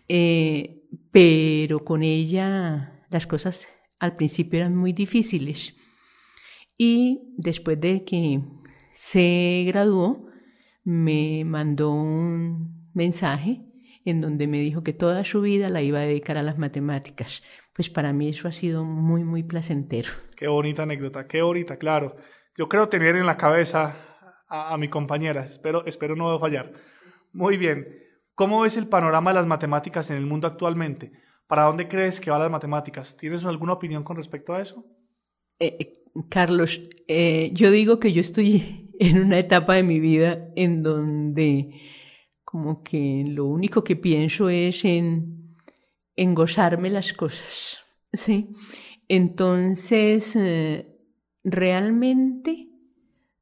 Eh, 0.08 0.82
pero 1.10 1.84
con 1.84 2.02
ella 2.02 3.06
las 3.08 3.26
cosas 3.26 3.66
al 3.98 4.14
principio 4.16 4.58
eran 4.58 4.76
muy 4.76 4.92
difíciles. 4.92 5.74
Y 6.76 7.32
después 7.38 7.80
de 7.80 8.04
que 8.04 8.42
se 8.92 9.64
graduó, 9.66 10.26
me 10.84 11.46
mandó 11.46 11.92
un 11.92 12.90
mensaje 12.92 13.62
en 14.04 14.20
donde 14.20 14.46
me 14.48 14.60
dijo 14.60 14.82
que 14.82 14.92
toda 14.92 15.24
su 15.24 15.40
vida 15.40 15.70
la 15.70 15.80
iba 15.80 16.00
a 16.00 16.02
dedicar 16.02 16.36
a 16.36 16.42
las 16.42 16.58
matemáticas. 16.58 17.42
Pues 17.72 17.88
para 17.88 18.12
mí 18.12 18.28
eso 18.28 18.48
ha 18.48 18.52
sido 18.52 18.84
muy, 18.84 19.24
muy 19.24 19.42
placentero. 19.42 20.10
Qué 20.36 20.48
bonita 20.48 20.82
anécdota, 20.82 21.26
qué 21.26 21.40
bonita, 21.40 21.78
claro. 21.78 22.12
Yo 22.56 22.68
creo 22.68 22.86
tener 22.86 23.16
en 23.16 23.26
la 23.26 23.38
cabeza 23.38 23.96
a, 24.48 24.76
mi 24.76 24.88
compañera, 24.88 25.44
espero, 25.46 25.84
espero 25.86 26.14
no 26.14 26.38
fallar. 26.38 26.72
Muy 27.32 27.56
bien. 27.56 28.02
¿Cómo 28.34 28.60
ves 28.60 28.76
el 28.76 28.86
panorama 28.86 29.30
de 29.30 29.36
las 29.36 29.46
matemáticas 29.46 30.10
en 30.10 30.16
el 30.16 30.26
mundo 30.26 30.46
actualmente? 30.46 31.12
¿Para 31.46 31.62
dónde 31.62 31.88
crees 31.88 32.20
que 32.20 32.30
van 32.30 32.40
las 32.40 32.50
matemáticas? 32.50 33.16
¿Tienes 33.16 33.44
alguna 33.46 33.72
opinión 33.72 34.04
con 34.04 34.16
respecto 34.16 34.52
a 34.52 34.60
eso? 34.60 34.84
Eh, 35.58 35.76
eh, 35.80 35.92
Carlos, 36.28 36.82
eh, 37.08 37.50
yo 37.54 37.70
digo 37.70 37.98
que 37.98 38.12
yo 38.12 38.20
estoy 38.20 38.92
en 38.98 39.22
una 39.22 39.38
etapa 39.38 39.74
de 39.74 39.84
mi 39.84 40.00
vida 40.00 40.48
en 40.54 40.82
donde 40.82 41.80
como 42.44 42.82
que 42.82 43.24
lo 43.26 43.46
único 43.46 43.82
que 43.82 43.96
pienso 43.96 44.50
es 44.50 44.84
en, 44.84 45.56
en 46.14 46.34
gozarme 46.34 46.90
las 46.90 47.12
cosas, 47.14 47.82
¿sí? 48.12 48.50
Entonces, 49.08 50.38
realmente 51.44 52.68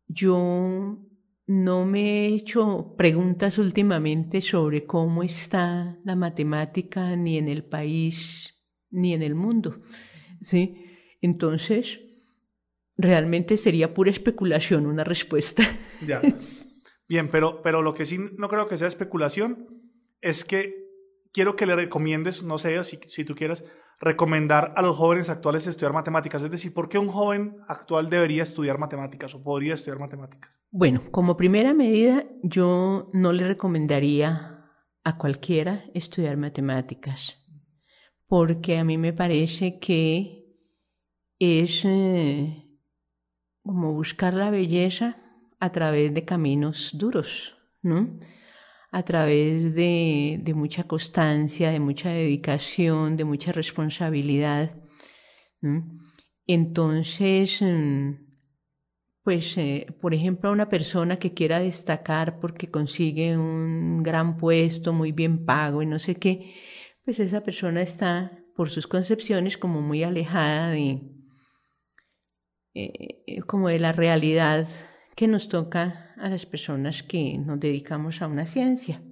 yo 0.06 0.99
no 1.47 1.85
me 1.85 2.00
he 2.00 2.26
hecho 2.28 2.94
preguntas 2.97 3.59
últimamente 3.59 4.40
sobre 4.40 4.87
cómo 4.87 5.23
está 5.23 5.99
la 6.04 6.16
matemática 6.16 7.16
ni 7.16 7.38
en 7.38 7.49
el 7.49 7.64
país 7.64 8.54
ni 8.90 9.12
en 9.12 9.23
el 9.23 9.35
mundo. 9.35 9.80
¿sí? 10.40 10.85
Entonces, 11.21 12.00
realmente 12.97 13.56
sería 13.56 13.92
pura 13.92 14.11
especulación 14.11 14.87
una 14.87 15.04
respuesta. 15.04 15.62
Ya. 16.06 16.23
Bien, 17.09 17.28
pero, 17.28 17.61
pero 17.62 17.83
lo 17.83 17.92
que 17.92 18.06
sí 18.06 18.18
no 18.38 18.49
creo 18.49 18.66
que 18.66 18.78
sea 18.78 18.88
especulación 18.88 19.66
es 20.23 20.44
que 20.44 20.87
quiero 21.33 21.54
que 21.54 21.66
le 21.66 21.76
recomiendes, 21.76 22.42
no 22.42 22.56
sé 22.56 22.83
si, 22.85 22.99
si 23.09 23.25
tú 23.25 23.35
quieras, 23.35 23.64
recomendar 24.04 24.73
a 24.76 24.82
los 24.82 24.96
jóvenes 24.96 25.28
actuales 25.30 25.66
estudiar 25.66 25.92
matemáticas? 25.92 26.42
Es 26.42 26.50
decir, 26.50 26.73
¿por 26.73 26.88
qué 26.88 26.99
un 26.99 27.08
joven 27.08 27.56
actual 27.66 28.11
debería 28.11 28.42
estudiar 28.42 28.78
matemáticas 28.78 29.34
o 29.34 29.42
podría 29.42 29.75
estudiar 29.75 29.99
matemáticas? 29.99 30.61
Bueno, 30.70 31.02
como 31.11 31.37
primera 31.37 31.75
medida, 31.75 32.25
yo 32.42 33.11
no 33.12 33.32
le 33.32 33.46
recomendaría 33.46 34.54
a 35.04 35.18
cualquiera 35.18 35.84
estudiar 35.94 36.37
matemáticas, 36.37 37.44
porque 38.26 38.78
a 38.78 38.84
mí 38.84 38.99
me 38.99 39.12
parece 39.12 39.78
que 39.78 40.44
es 41.38 41.84
eh, 41.84 42.64
como 43.62 43.92
buscar 43.92 44.34
la 44.34 44.50
belleza 44.50 45.16
a 45.61 45.73
través 45.73 46.12
de 46.14 46.25
caminos 46.25 46.90
duros, 46.94 47.56
¿no? 47.82 48.18
A 48.94 49.02
través 49.02 49.74
de, 49.74 50.52
mucha 50.54 50.84
constancia, 50.84 51.72
de 51.72 51.80
mucha 51.80 52.10
dedicación, 52.10 53.16
de 53.16 53.24
mucha 53.24 53.50
responsabilidad. 53.50 54.70
Entonces, 56.46 57.60
mm, 57.60 58.12
pues, 59.24 59.58
eh, 59.58 59.88
por 60.00 60.14
ejemplo, 60.14 60.48
a 60.48 60.52
una 60.52 60.68
persona 60.68 61.18
que 61.18 61.34
quiera 61.34 61.58
destacar 61.58 62.38
porque 62.38 62.70
consigue 62.70 63.36
un 63.36 64.04
gran 64.04 64.36
puesto, 64.36 64.92
muy 64.92 65.10
bien 65.10 65.44
pago 65.44 65.82
y 65.82 65.86
no 65.86 65.98
sé 65.98 66.14
qué, 66.14 66.54
pues 67.04 67.18
esa 67.18 67.40
persona 67.42 67.82
está, 67.82 68.44
por 68.54 68.70
sus 68.70 68.86
concepciones, 68.86 69.58
como 69.58 69.80
muy 69.80 70.04
alejada 70.04 70.70
de, 70.70 71.02
eh, 72.74 73.40
como 73.48 73.68
de 73.70 73.80
la 73.80 73.90
realidad 73.90 74.68
que 75.16 75.26
nos 75.26 75.48
toca 75.48 76.03
a 76.16 76.28
las 76.28 76.47
personas 76.47 77.02
que 77.02 77.38
nos 77.38 77.61
dedicamos 77.61 78.23
a 78.23 78.26
una 78.26 78.47
ciencia. 78.47 79.02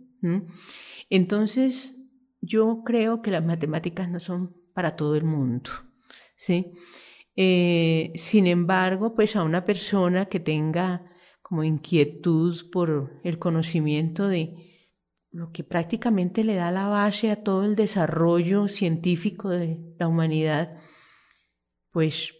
Entonces, 1.11 1.99
yo 2.41 2.83
creo 2.85 3.23
que 3.23 3.31
las 3.31 3.45
matemáticas 3.45 4.09
no 4.09 4.21
son 4.21 4.57
para 4.73 4.97
todo 4.97 5.17
el 5.17 5.25
mundo. 5.25 5.71
¿sí? 6.37 6.73
Eh, 7.37 8.13
sin 8.15 8.47
embargo, 8.47 9.15
pues 9.15 9.37
a 9.37 9.43
una 9.43 9.65
persona 9.65 10.27
que 10.27 10.41
tenga 10.41 11.05
como 11.41 11.65
inquietud 11.65 12.71
por 12.71 13.21
el 13.25 13.39
conocimiento 13.39 14.29
de 14.29 14.55
lo 15.31 15.51
que 15.51 15.65
prácticamente 15.65 16.45
le 16.45 16.55
da 16.55 16.71
la 16.71 16.89
base 16.89 17.31
a 17.31 17.43
todo 17.43 17.65
el 17.65 17.75
desarrollo 17.75 18.69
científico 18.69 19.49
de 19.49 19.81
la 19.99 20.09
humanidad, 20.09 20.79
pues 21.91 22.35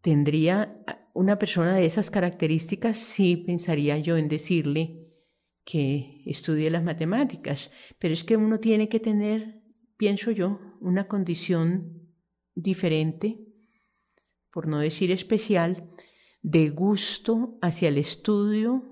tendría 0.00 0.76
una 1.16 1.38
persona 1.38 1.74
de 1.74 1.86
esas 1.86 2.10
características, 2.10 2.98
sí 2.98 3.36
pensaría 3.36 3.98
yo 3.98 4.18
en 4.18 4.28
decirle 4.28 5.06
que 5.64 6.22
estudie 6.26 6.70
las 6.70 6.84
matemáticas, 6.84 7.70
pero 7.98 8.12
es 8.12 8.22
que 8.22 8.36
uno 8.36 8.60
tiene 8.60 8.88
que 8.88 9.00
tener, 9.00 9.62
pienso 9.96 10.30
yo, 10.30 10.60
una 10.80 11.08
condición 11.08 12.12
diferente, 12.54 13.40
por 14.52 14.68
no 14.68 14.78
decir 14.78 15.10
especial, 15.10 15.90
de 16.42 16.68
gusto 16.68 17.58
hacia 17.62 17.88
el 17.88 17.98
estudio, 17.98 18.84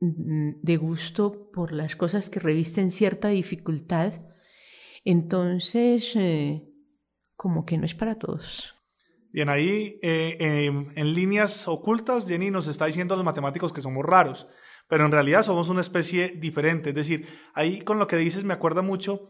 de 0.00 0.76
gusto 0.76 1.50
por 1.50 1.72
las 1.72 1.96
cosas 1.96 2.28
que 2.28 2.38
revisten 2.38 2.90
cierta 2.90 3.28
dificultad, 3.28 4.12
entonces 5.04 6.14
eh, 6.16 6.68
como 7.34 7.64
que 7.64 7.78
no 7.78 7.86
es 7.86 7.94
para 7.94 8.18
todos. 8.18 8.77
Bien, 9.30 9.48
ahí 9.50 9.98
eh, 10.02 10.36
em, 10.40 10.88
en 10.94 11.12
líneas 11.12 11.68
ocultas, 11.68 12.26
Jenny 12.26 12.50
nos 12.50 12.66
está 12.66 12.86
diciendo 12.86 13.14
a 13.14 13.16
los 13.16 13.26
matemáticos 13.26 13.72
que 13.72 13.82
somos 13.82 14.04
raros, 14.04 14.46
pero 14.88 15.04
en 15.04 15.12
realidad 15.12 15.42
somos 15.42 15.68
una 15.68 15.82
especie 15.82 16.34
diferente. 16.36 16.90
Es 16.90 16.94
decir, 16.94 17.28
ahí 17.54 17.82
con 17.82 17.98
lo 17.98 18.06
que 18.06 18.16
dices 18.16 18.44
me 18.44 18.54
acuerda 18.54 18.80
mucho 18.80 19.22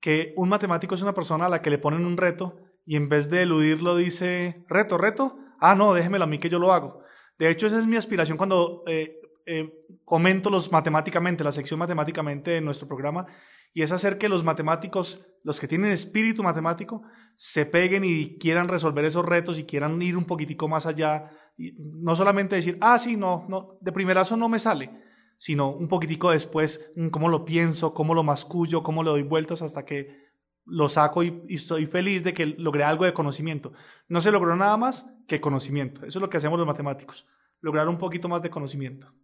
que 0.00 0.32
un 0.36 0.48
matemático 0.48 0.94
es 0.94 1.02
una 1.02 1.14
persona 1.14 1.46
a 1.46 1.48
la 1.48 1.62
que 1.62 1.70
le 1.70 1.78
ponen 1.78 2.06
un 2.06 2.16
reto 2.16 2.58
y 2.86 2.96
en 2.96 3.08
vez 3.08 3.28
de 3.28 3.42
eludirlo 3.42 3.96
dice, 3.96 4.64
reto, 4.68 4.98
reto, 4.98 5.36
ah, 5.58 5.74
no, 5.74 5.94
déjemelo 5.94 6.24
a 6.24 6.28
mí 6.28 6.38
que 6.38 6.48
yo 6.48 6.58
lo 6.58 6.72
hago. 6.72 7.02
De 7.38 7.50
hecho, 7.50 7.66
esa 7.66 7.78
es 7.78 7.86
mi 7.86 7.96
aspiración 7.96 8.38
cuando 8.38 8.84
eh, 8.86 9.20
eh, 9.46 9.84
comento 10.04 10.50
los 10.50 10.72
matemáticamente, 10.72 11.44
la 11.44 11.52
sección 11.52 11.78
matemáticamente 11.78 12.52
de 12.52 12.60
nuestro 12.60 12.88
programa, 12.88 13.26
y 13.72 13.82
es 13.82 13.92
hacer 13.92 14.18
que 14.18 14.28
los 14.28 14.44
matemáticos, 14.44 15.26
los 15.44 15.60
que 15.60 15.68
tienen 15.68 15.92
espíritu 15.92 16.42
matemático, 16.42 17.02
se 17.36 17.66
peguen 17.66 18.04
y 18.04 18.36
quieran 18.38 18.68
resolver 18.68 19.04
esos 19.04 19.24
retos 19.24 19.58
y 19.58 19.64
quieran 19.64 20.00
ir 20.02 20.16
un 20.16 20.24
poquitico 20.24 20.68
más 20.68 20.86
allá. 20.86 21.30
Y 21.56 21.74
no 21.78 22.16
solamente 22.16 22.56
decir, 22.56 22.78
ah, 22.80 22.98
sí, 22.98 23.16
no, 23.16 23.46
no, 23.48 23.78
de 23.80 23.92
primerazo 23.92 24.36
no 24.36 24.48
me 24.48 24.58
sale, 24.58 24.90
sino 25.36 25.70
un 25.70 25.88
poquitico 25.88 26.30
después, 26.30 26.90
mm, 26.96 27.08
cómo 27.08 27.28
lo 27.28 27.44
pienso, 27.44 27.94
cómo 27.94 28.14
lo 28.14 28.22
mascullo, 28.24 28.82
cómo 28.82 29.02
le 29.02 29.10
doy 29.10 29.22
vueltas 29.22 29.62
hasta 29.62 29.84
que 29.84 30.30
lo 30.66 30.88
saco 30.88 31.22
y, 31.22 31.42
y, 31.48 31.54
estoy 31.54 31.86
feliz 31.86 32.22
de 32.24 32.34
que 32.34 32.46
logré 32.46 32.84
algo 32.84 33.04
de 33.04 33.14
conocimiento. 33.14 33.72
No 34.08 34.20
se 34.20 34.32
logró 34.32 34.54
nada 34.56 34.76
más 34.76 35.14
que 35.26 35.40
conocimiento. 35.40 36.04
Eso 36.04 36.18
es 36.18 36.22
lo 36.22 36.28
que 36.28 36.36
hacemos 36.36 36.58
los 36.58 36.66
matemáticos, 36.66 37.26
lograr 37.60 37.88
un 37.88 37.98
poquito 37.98 38.28
más 38.28 38.42
de 38.42 38.50
conocimiento. 38.50 39.14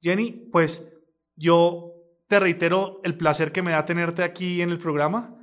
Jenny, 0.00 0.32
pues 0.52 0.92
yo 1.36 1.94
te 2.28 2.38
reitero 2.38 3.00
el 3.04 3.16
placer 3.16 3.52
que 3.52 3.62
me 3.62 3.72
da 3.72 3.84
tenerte 3.84 4.22
aquí 4.22 4.62
en 4.62 4.70
el 4.70 4.78
programa, 4.78 5.36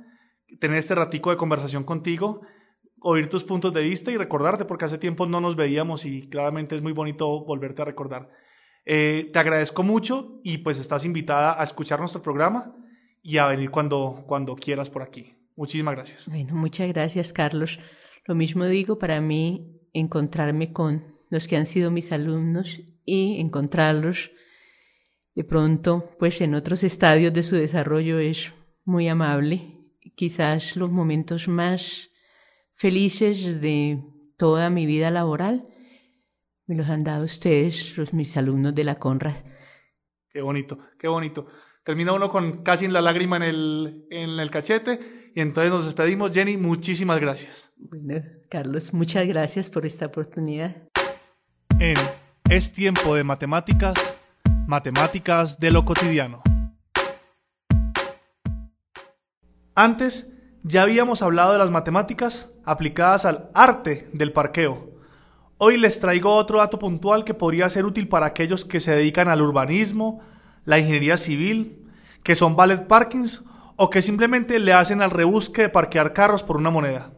tener 0.60 0.78
este 0.78 0.94
ratico 0.94 1.30
de 1.30 1.36
conversación 1.36 1.84
contigo, 1.84 2.42
oír 3.00 3.28
tus 3.28 3.44
puntos 3.44 3.72
de 3.72 3.82
vista 3.82 4.10
y 4.10 4.16
recordarte, 4.16 4.64
porque 4.64 4.84
hace 4.84 4.98
tiempo 4.98 5.26
no 5.26 5.40
nos 5.40 5.56
veíamos 5.56 6.04
y 6.04 6.28
claramente 6.28 6.76
es 6.76 6.82
muy 6.82 6.92
bonito 6.92 7.44
volverte 7.44 7.82
a 7.82 7.86
recordar. 7.86 8.30
Eh, 8.84 9.30
te 9.32 9.38
agradezco 9.38 9.82
mucho 9.82 10.40
y 10.44 10.58
pues 10.58 10.78
estás 10.78 11.04
invitada 11.04 11.60
a 11.60 11.64
escuchar 11.64 11.98
nuestro 11.98 12.22
programa 12.22 12.76
y 13.22 13.38
a 13.38 13.48
venir 13.48 13.70
cuando, 13.70 14.24
cuando 14.26 14.54
quieras 14.54 14.88
por 14.88 15.02
aquí. 15.02 15.34
Muchísimas 15.56 15.96
gracias. 15.96 16.28
Bueno, 16.28 16.54
muchas 16.54 16.88
gracias, 16.88 17.32
Carlos. 17.32 17.80
Lo 18.26 18.34
mismo 18.36 18.64
digo 18.66 18.98
para 18.98 19.20
mí 19.20 19.80
encontrarme 19.92 20.72
con 20.72 21.16
los 21.30 21.48
que 21.48 21.56
han 21.56 21.66
sido 21.66 21.90
mis 21.90 22.12
alumnos 22.12 22.80
y 23.04 23.40
encontrarlos 23.40 24.30
de 25.36 25.44
pronto, 25.44 26.10
pues 26.18 26.40
en 26.40 26.54
otros 26.54 26.82
estadios 26.82 27.32
de 27.32 27.42
su 27.42 27.56
desarrollo 27.56 28.18
es 28.18 28.54
muy 28.86 29.06
amable. 29.06 29.84
Quizás 30.14 30.76
los 30.76 30.90
momentos 30.90 31.46
más 31.46 32.08
felices 32.72 33.60
de 33.60 34.02
toda 34.38 34.70
mi 34.70 34.86
vida 34.86 35.10
laboral 35.10 35.68
me 36.66 36.74
los 36.74 36.88
han 36.88 37.04
dado 37.04 37.26
ustedes, 37.26 37.98
los 37.98 38.14
mis 38.14 38.34
alumnos 38.38 38.74
de 38.74 38.84
la 38.84 38.98
Conrad. 38.98 39.34
Qué 40.30 40.40
bonito, 40.40 40.78
qué 40.98 41.06
bonito. 41.06 41.46
Termina 41.84 42.14
uno 42.14 42.30
con 42.30 42.62
casi 42.62 42.88
la 42.88 43.02
lágrima 43.02 43.36
en 43.36 43.42
el, 43.42 44.06
en 44.10 44.40
el 44.40 44.50
cachete 44.50 45.30
y 45.34 45.40
entonces 45.42 45.70
nos 45.70 45.84
despedimos. 45.84 46.32
Jenny, 46.32 46.56
muchísimas 46.56 47.20
gracias. 47.20 47.74
Bueno, 47.76 48.22
Carlos, 48.48 48.94
muchas 48.94 49.28
gracias 49.28 49.68
por 49.68 49.84
esta 49.84 50.06
oportunidad. 50.06 50.88
En 51.78 51.96
Es 52.48 52.72
Tiempo 52.72 53.14
de 53.14 53.22
Matemáticas 53.22 54.15
Matemáticas 54.66 55.60
de 55.60 55.70
lo 55.70 55.84
cotidiano. 55.84 56.42
Antes 59.76 60.32
ya 60.64 60.82
habíamos 60.82 61.22
hablado 61.22 61.52
de 61.52 61.58
las 61.58 61.70
matemáticas 61.70 62.50
aplicadas 62.64 63.24
al 63.24 63.48
arte 63.54 64.10
del 64.12 64.32
parqueo. 64.32 64.90
Hoy 65.58 65.76
les 65.76 66.00
traigo 66.00 66.34
otro 66.34 66.58
dato 66.58 66.80
puntual 66.80 67.22
que 67.22 67.32
podría 67.32 67.70
ser 67.70 67.84
útil 67.84 68.08
para 68.08 68.26
aquellos 68.26 68.64
que 68.64 68.80
se 68.80 68.90
dedican 68.90 69.28
al 69.28 69.40
urbanismo, 69.40 70.20
la 70.64 70.80
ingeniería 70.80 71.16
civil, 71.16 71.88
que 72.24 72.34
son 72.34 72.56
ballet 72.56 72.88
parkings 72.88 73.44
o 73.76 73.88
que 73.88 74.02
simplemente 74.02 74.58
le 74.58 74.72
hacen 74.72 75.00
al 75.00 75.12
rebusque 75.12 75.62
de 75.62 75.68
parquear 75.68 76.12
carros 76.12 76.42
por 76.42 76.56
una 76.56 76.70
moneda. 76.70 77.12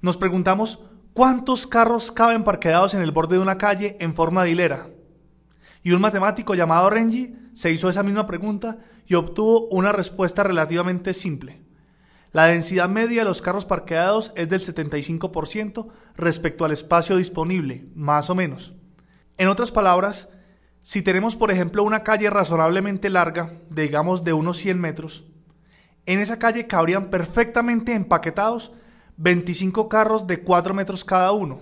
Nos 0.00 0.16
preguntamos 0.16 0.80
cuántos 1.12 1.68
carros 1.68 2.10
caben 2.10 2.42
parqueados 2.42 2.94
en 2.94 3.02
el 3.02 3.12
borde 3.12 3.36
de 3.36 3.42
una 3.42 3.58
calle 3.58 3.96
en 4.00 4.12
forma 4.12 4.42
de 4.42 4.50
hilera. 4.50 4.88
Y 5.86 5.92
un 5.92 6.00
matemático 6.00 6.56
llamado 6.56 6.90
Renji 6.90 7.36
se 7.54 7.70
hizo 7.70 7.88
esa 7.88 8.02
misma 8.02 8.26
pregunta 8.26 8.78
y 9.06 9.14
obtuvo 9.14 9.68
una 9.68 9.92
respuesta 9.92 10.42
relativamente 10.42 11.14
simple. 11.14 11.62
La 12.32 12.46
densidad 12.46 12.88
media 12.88 13.20
de 13.20 13.24
los 13.24 13.40
carros 13.40 13.66
parqueados 13.66 14.32
es 14.34 14.48
del 14.48 14.58
75% 14.58 15.86
respecto 16.16 16.64
al 16.64 16.72
espacio 16.72 17.16
disponible, 17.18 17.86
más 17.94 18.30
o 18.30 18.34
menos. 18.34 18.74
En 19.38 19.46
otras 19.46 19.70
palabras, 19.70 20.28
si 20.82 21.02
tenemos 21.02 21.36
por 21.36 21.52
ejemplo 21.52 21.84
una 21.84 22.02
calle 22.02 22.30
razonablemente 22.30 23.08
larga, 23.08 23.52
digamos 23.70 24.24
de 24.24 24.32
unos 24.32 24.56
100 24.56 24.80
metros, 24.80 25.28
en 26.04 26.18
esa 26.18 26.40
calle 26.40 26.66
cabrían 26.66 27.10
perfectamente 27.10 27.94
empaquetados 27.94 28.72
25 29.18 29.88
carros 29.88 30.26
de 30.26 30.42
4 30.42 30.74
metros 30.74 31.04
cada 31.04 31.30
uno 31.30 31.60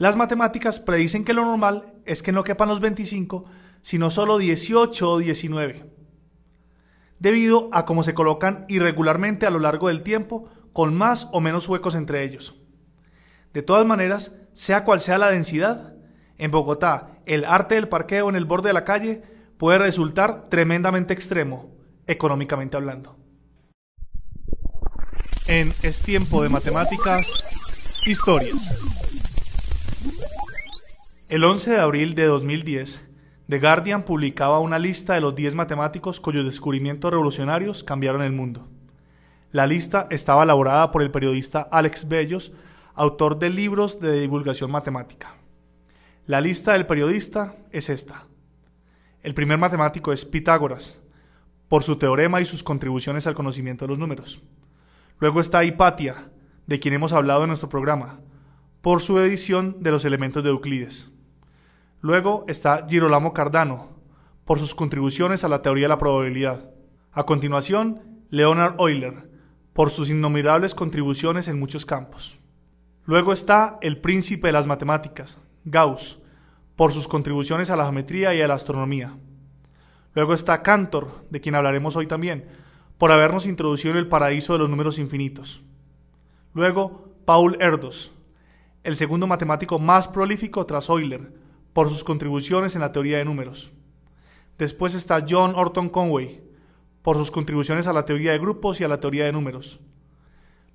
las 0.00 0.16
matemáticas 0.16 0.80
predicen 0.80 1.26
que 1.26 1.34
lo 1.34 1.44
normal 1.44 1.92
es 2.06 2.22
que 2.22 2.32
no 2.32 2.42
quepan 2.42 2.70
los 2.70 2.80
25, 2.80 3.44
sino 3.82 4.08
solo 4.08 4.38
18 4.38 5.10
o 5.10 5.18
19, 5.18 5.92
debido 7.18 7.68
a 7.70 7.84
cómo 7.84 8.02
se 8.02 8.14
colocan 8.14 8.64
irregularmente 8.68 9.44
a 9.44 9.50
lo 9.50 9.58
largo 9.58 9.88
del 9.88 10.02
tiempo, 10.02 10.48
con 10.72 10.96
más 10.96 11.28
o 11.32 11.42
menos 11.42 11.68
huecos 11.68 11.94
entre 11.94 12.24
ellos. 12.24 12.56
De 13.52 13.60
todas 13.60 13.84
maneras, 13.84 14.36
sea 14.54 14.84
cual 14.84 15.02
sea 15.02 15.18
la 15.18 15.30
densidad, 15.30 15.92
en 16.38 16.50
Bogotá 16.50 17.18
el 17.26 17.44
arte 17.44 17.74
del 17.74 17.88
parqueo 17.90 18.30
en 18.30 18.36
el 18.36 18.46
borde 18.46 18.70
de 18.70 18.74
la 18.74 18.84
calle 18.84 19.20
puede 19.58 19.80
resultar 19.80 20.48
tremendamente 20.48 21.12
extremo, 21.12 21.76
económicamente 22.06 22.78
hablando. 22.78 23.18
En 25.46 25.74
Es 25.82 26.00
tiempo 26.00 26.42
de 26.42 26.48
matemáticas, 26.48 27.44
historias. 28.06 28.56
El 31.30 31.44
11 31.44 31.70
de 31.70 31.78
abril 31.78 32.16
de 32.16 32.24
2010, 32.24 33.08
The 33.48 33.60
Guardian 33.60 34.02
publicaba 34.02 34.58
una 34.58 34.80
lista 34.80 35.14
de 35.14 35.20
los 35.20 35.36
10 35.36 35.54
matemáticos 35.54 36.18
cuyos 36.18 36.44
descubrimientos 36.44 37.08
revolucionarios 37.08 37.84
cambiaron 37.84 38.22
el 38.22 38.32
mundo. 38.32 38.66
La 39.52 39.68
lista 39.68 40.08
estaba 40.10 40.42
elaborada 40.42 40.90
por 40.90 41.02
el 41.02 41.12
periodista 41.12 41.68
Alex 41.70 42.08
Bellos, 42.08 42.50
autor 42.94 43.38
de 43.38 43.48
libros 43.48 44.00
de 44.00 44.20
divulgación 44.22 44.72
matemática. 44.72 45.36
La 46.26 46.40
lista 46.40 46.72
del 46.72 46.86
periodista 46.86 47.54
es 47.70 47.90
esta. 47.90 48.26
El 49.22 49.32
primer 49.32 49.58
matemático 49.58 50.12
es 50.12 50.24
Pitágoras, 50.24 51.00
por 51.68 51.84
su 51.84 51.94
teorema 51.94 52.40
y 52.40 52.44
sus 52.44 52.64
contribuciones 52.64 53.28
al 53.28 53.36
conocimiento 53.36 53.84
de 53.84 53.90
los 53.90 54.00
números. 54.00 54.42
Luego 55.20 55.40
está 55.40 55.62
Hipatia, 55.62 56.28
de 56.66 56.80
quien 56.80 56.94
hemos 56.94 57.12
hablado 57.12 57.44
en 57.44 57.50
nuestro 57.50 57.68
programa, 57.68 58.18
por 58.80 59.00
su 59.00 59.16
edición 59.20 59.76
de 59.78 59.92
los 59.92 60.04
elementos 60.04 60.42
de 60.42 60.50
Euclides. 60.50 61.12
Luego 62.02 62.44
está 62.48 62.86
Girolamo 62.88 63.34
Cardano, 63.34 63.88
por 64.46 64.58
sus 64.58 64.74
contribuciones 64.74 65.44
a 65.44 65.48
la 65.48 65.60
teoría 65.60 65.84
de 65.84 65.90
la 65.90 65.98
probabilidad. 65.98 66.70
A 67.12 67.24
continuación, 67.24 68.24
Leonard 68.30 68.76
Euler, 68.80 69.30
por 69.74 69.90
sus 69.90 70.08
innumerables 70.08 70.74
contribuciones 70.74 71.46
en 71.48 71.60
muchos 71.60 71.84
campos. 71.84 72.38
Luego 73.04 73.34
está 73.34 73.78
el 73.82 74.00
príncipe 74.00 74.48
de 74.48 74.52
las 74.52 74.66
matemáticas, 74.66 75.38
Gauss, 75.64 76.22
por 76.74 76.92
sus 76.92 77.06
contribuciones 77.06 77.68
a 77.68 77.76
la 77.76 77.84
geometría 77.84 78.34
y 78.34 78.40
a 78.40 78.48
la 78.48 78.54
astronomía. 78.54 79.18
Luego 80.14 80.32
está 80.32 80.62
Cantor, 80.62 81.26
de 81.28 81.42
quien 81.42 81.54
hablaremos 81.54 81.96
hoy 81.96 82.06
también, 82.06 82.48
por 82.96 83.12
habernos 83.12 83.44
introducido 83.44 83.92
en 83.92 83.98
el 83.98 84.08
paraíso 84.08 84.54
de 84.54 84.60
los 84.60 84.70
números 84.70 84.98
infinitos. 84.98 85.62
Luego, 86.54 87.12
Paul 87.26 87.58
Erdos, 87.60 88.12
el 88.84 88.96
segundo 88.96 89.26
matemático 89.26 89.78
más 89.78 90.08
prolífico 90.08 90.64
tras 90.64 90.88
Euler, 90.88 91.39
por 91.72 91.88
sus 91.88 92.04
contribuciones 92.04 92.74
en 92.74 92.80
la 92.80 92.92
teoría 92.92 93.18
de 93.18 93.24
números. 93.24 93.72
Después 94.58 94.94
está 94.94 95.24
John 95.28 95.54
Orton 95.54 95.88
Conway, 95.88 96.42
por 97.02 97.16
sus 97.16 97.30
contribuciones 97.30 97.86
a 97.86 97.92
la 97.92 98.04
teoría 98.04 98.32
de 98.32 98.38
grupos 98.38 98.80
y 98.80 98.84
a 98.84 98.88
la 98.88 99.00
teoría 99.00 99.24
de 99.24 99.32
números. 99.32 99.80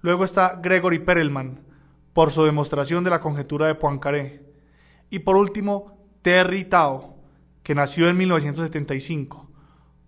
Luego 0.01 0.23
está 0.23 0.60
Gregory 0.62 0.99
Perelman, 0.99 1.62
por 2.13 2.31
su 2.31 2.43
demostración 2.43 3.03
de 3.03 3.10
la 3.10 3.19
conjetura 3.19 3.67
de 3.67 3.75
Poincaré. 3.75 4.41
Y 5.10 5.19
por 5.19 5.36
último, 5.36 5.97
Terry 6.21 6.65
Tao, 6.65 7.17
que 7.62 7.75
nació 7.75 8.08
en 8.08 8.17
1975, 8.17 9.51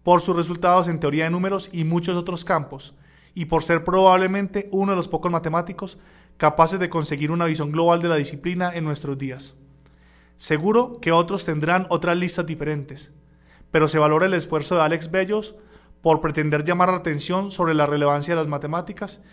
por 0.04 0.22
sus 0.22 0.36
resultados 0.36 0.88
en 0.88 1.00
teoría 1.00 1.26
de 1.26 1.32
números 1.32 1.70
y 1.74 1.84
muchos 1.84 2.16
otros 2.16 2.46
campos, 2.46 2.96
y 3.34 3.46
por 3.46 3.62
ser 3.62 3.84
probablemente 3.84 4.70
uno 4.72 4.94
de 4.94 4.96
los 4.96 5.08
pocos 5.08 5.32
matemáticos 5.32 6.00
capaces 6.38 6.80
de 6.80 6.90
conseguir 6.90 7.30
una 7.30 7.46
visión 7.46 7.72
global 7.72 8.02
de 8.02 8.08
la 8.08 8.16
disciplina 8.16 8.72
en 8.74 8.86
nuestros 8.86 9.18
días. 9.18 9.56
Seguro 10.38 11.00
que 11.02 11.12
otros 11.12 11.46
tendrán 11.46 11.88
otras 11.90 12.16
listas 12.16 12.46
diferentes, 12.46 13.14
pero 13.72 13.88
se 13.88 14.00
valora 14.00 14.28
el 14.28 14.34
esfuerzo 14.34 14.76
de 14.76 14.84
Alex 14.84 15.12
Bellos 15.12 15.56
por 16.02 16.22
pretender 16.22 16.64
llamar 16.64 16.90
la 16.90 16.98
atención 16.98 17.50
sobre 17.50 17.74
la 17.74 17.88
relevancia 17.88 18.36
de 18.36 18.42
las 18.42 18.48
matemáticas 18.48 19.24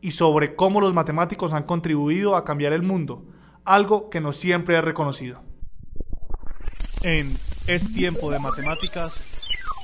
y 0.00 0.12
sobre 0.12 0.56
cómo 0.56 0.80
los 0.80 0.94
matemáticos 0.94 1.52
han 1.52 1.64
contribuido 1.64 2.34
a 2.34 2.44
cambiar 2.44 2.72
el 2.72 2.82
mundo, 2.82 3.26
algo 3.64 4.10
que 4.10 4.20
no 4.20 4.32
siempre 4.32 4.76
es 4.76 4.84
reconocido. 4.84 5.42
En 7.02 7.36
Es 7.66 7.92
tiempo 7.94 8.30
de 8.30 8.38
matemáticas, 8.38 9.24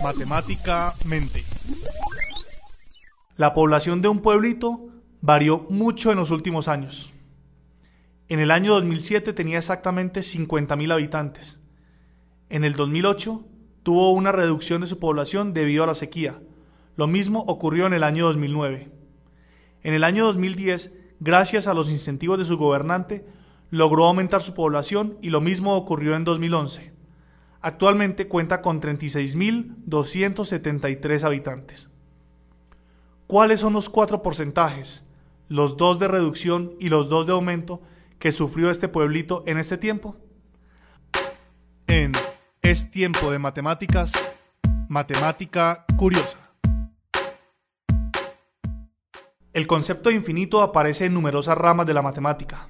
matemáticamente. 0.02 1.44
La 3.36 3.54
población 3.54 4.02
de 4.02 4.08
un 4.08 4.20
pueblito 4.20 4.88
varió 5.20 5.66
mucho 5.70 6.10
en 6.10 6.18
los 6.18 6.30
últimos 6.30 6.68
años. 6.68 7.12
En 8.30 8.38
el 8.38 8.50
año 8.52 8.72
2007 8.74 9.32
tenía 9.32 9.58
exactamente 9.58 10.20
50.000 10.20 10.92
habitantes. 10.92 11.58
En 12.48 12.62
el 12.62 12.74
2008 12.74 13.44
tuvo 13.82 14.12
una 14.12 14.30
reducción 14.30 14.80
de 14.80 14.86
su 14.86 15.00
población 15.00 15.52
debido 15.52 15.82
a 15.82 15.88
la 15.88 15.96
sequía. 15.96 16.40
Lo 16.94 17.08
mismo 17.08 17.40
ocurrió 17.48 17.88
en 17.88 17.92
el 17.92 18.04
año 18.04 18.26
2009. 18.26 18.88
En 19.82 19.94
el 19.94 20.04
año 20.04 20.26
2010, 20.26 20.92
gracias 21.18 21.66
a 21.66 21.74
los 21.74 21.90
incentivos 21.90 22.38
de 22.38 22.44
su 22.44 22.56
gobernante, 22.56 23.26
logró 23.70 24.06
aumentar 24.06 24.42
su 24.42 24.54
población 24.54 25.18
y 25.20 25.30
lo 25.30 25.40
mismo 25.40 25.74
ocurrió 25.74 26.14
en 26.14 26.22
2011. 26.22 26.92
Actualmente 27.60 28.28
cuenta 28.28 28.62
con 28.62 28.80
36.273 28.80 31.24
habitantes. 31.24 31.90
¿Cuáles 33.26 33.58
son 33.58 33.72
los 33.72 33.88
cuatro 33.88 34.22
porcentajes, 34.22 35.04
los 35.48 35.76
dos 35.76 35.98
de 35.98 36.06
reducción 36.06 36.74
y 36.78 36.90
los 36.90 37.08
dos 37.08 37.26
de 37.26 37.32
aumento, 37.32 37.82
que 38.20 38.32
sufrió 38.32 38.70
este 38.70 38.86
pueblito 38.86 39.42
en 39.46 39.58
este 39.58 39.78
tiempo? 39.78 40.16
En 41.86 42.12
Es 42.62 42.90
tiempo 42.90 43.32
de 43.32 43.38
matemáticas, 43.38 44.12
matemática 44.88 45.86
curiosa. 45.96 46.38
El 49.54 49.66
concepto 49.66 50.10
de 50.10 50.16
infinito 50.16 50.60
aparece 50.60 51.06
en 51.06 51.14
numerosas 51.14 51.56
ramas 51.56 51.86
de 51.86 51.94
la 51.94 52.02
matemática, 52.02 52.68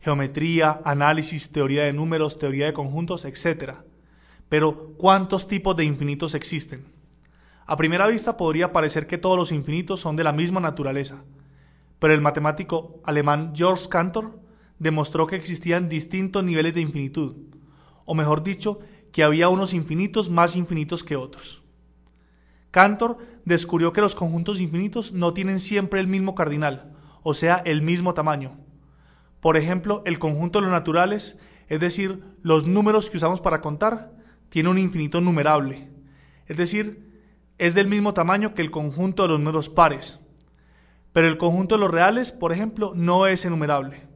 geometría, 0.00 0.80
análisis, 0.84 1.50
teoría 1.50 1.84
de 1.84 1.94
números, 1.94 2.38
teoría 2.38 2.66
de 2.66 2.74
conjuntos, 2.74 3.24
etc. 3.24 3.76
Pero, 4.50 4.92
¿cuántos 4.98 5.48
tipos 5.48 5.74
de 5.76 5.84
infinitos 5.84 6.34
existen? 6.34 6.84
A 7.66 7.76
primera 7.76 8.06
vista 8.06 8.36
podría 8.36 8.70
parecer 8.70 9.06
que 9.06 9.18
todos 9.18 9.38
los 9.38 9.50
infinitos 9.50 9.98
son 10.00 10.16
de 10.16 10.24
la 10.24 10.32
misma 10.32 10.60
naturaleza, 10.60 11.24
pero 11.98 12.12
el 12.12 12.20
matemático 12.20 13.00
alemán 13.04 13.52
George 13.56 13.88
Cantor 13.88 14.39
demostró 14.80 15.28
que 15.28 15.36
existían 15.36 15.88
distintos 15.88 16.42
niveles 16.42 16.74
de 16.74 16.80
infinitud, 16.80 17.36
o 18.04 18.14
mejor 18.14 18.42
dicho, 18.42 18.80
que 19.12 19.22
había 19.22 19.48
unos 19.48 19.74
infinitos 19.74 20.30
más 20.30 20.56
infinitos 20.56 21.04
que 21.04 21.16
otros. 21.16 21.62
Cantor 22.70 23.18
descubrió 23.44 23.92
que 23.92 24.00
los 24.00 24.14
conjuntos 24.14 24.60
infinitos 24.60 25.12
no 25.12 25.34
tienen 25.34 25.60
siempre 25.60 26.00
el 26.00 26.06
mismo 26.08 26.34
cardinal, 26.34 26.96
o 27.22 27.34
sea, 27.34 27.56
el 27.56 27.82
mismo 27.82 28.14
tamaño. 28.14 28.58
Por 29.40 29.56
ejemplo, 29.56 30.02
el 30.06 30.18
conjunto 30.18 30.58
de 30.58 30.66
los 30.66 30.72
naturales, 30.72 31.38
es 31.68 31.78
decir, 31.78 32.24
los 32.42 32.66
números 32.66 33.10
que 33.10 33.18
usamos 33.18 33.40
para 33.40 33.60
contar, 33.60 34.12
tiene 34.48 34.70
un 34.70 34.78
infinito 34.78 35.20
numerable, 35.20 35.90
es 36.46 36.56
decir, 36.56 37.10
es 37.58 37.74
del 37.74 37.86
mismo 37.86 38.14
tamaño 38.14 38.54
que 38.54 38.62
el 38.62 38.70
conjunto 38.70 39.24
de 39.24 39.28
los 39.28 39.38
números 39.40 39.68
pares. 39.68 40.20
Pero 41.12 41.28
el 41.28 41.36
conjunto 41.36 41.74
de 41.74 41.80
los 41.80 41.90
reales, 41.90 42.32
por 42.32 42.52
ejemplo, 42.52 42.92
no 42.94 43.26
es 43.26 43.44
enumerable. 43.44 44.09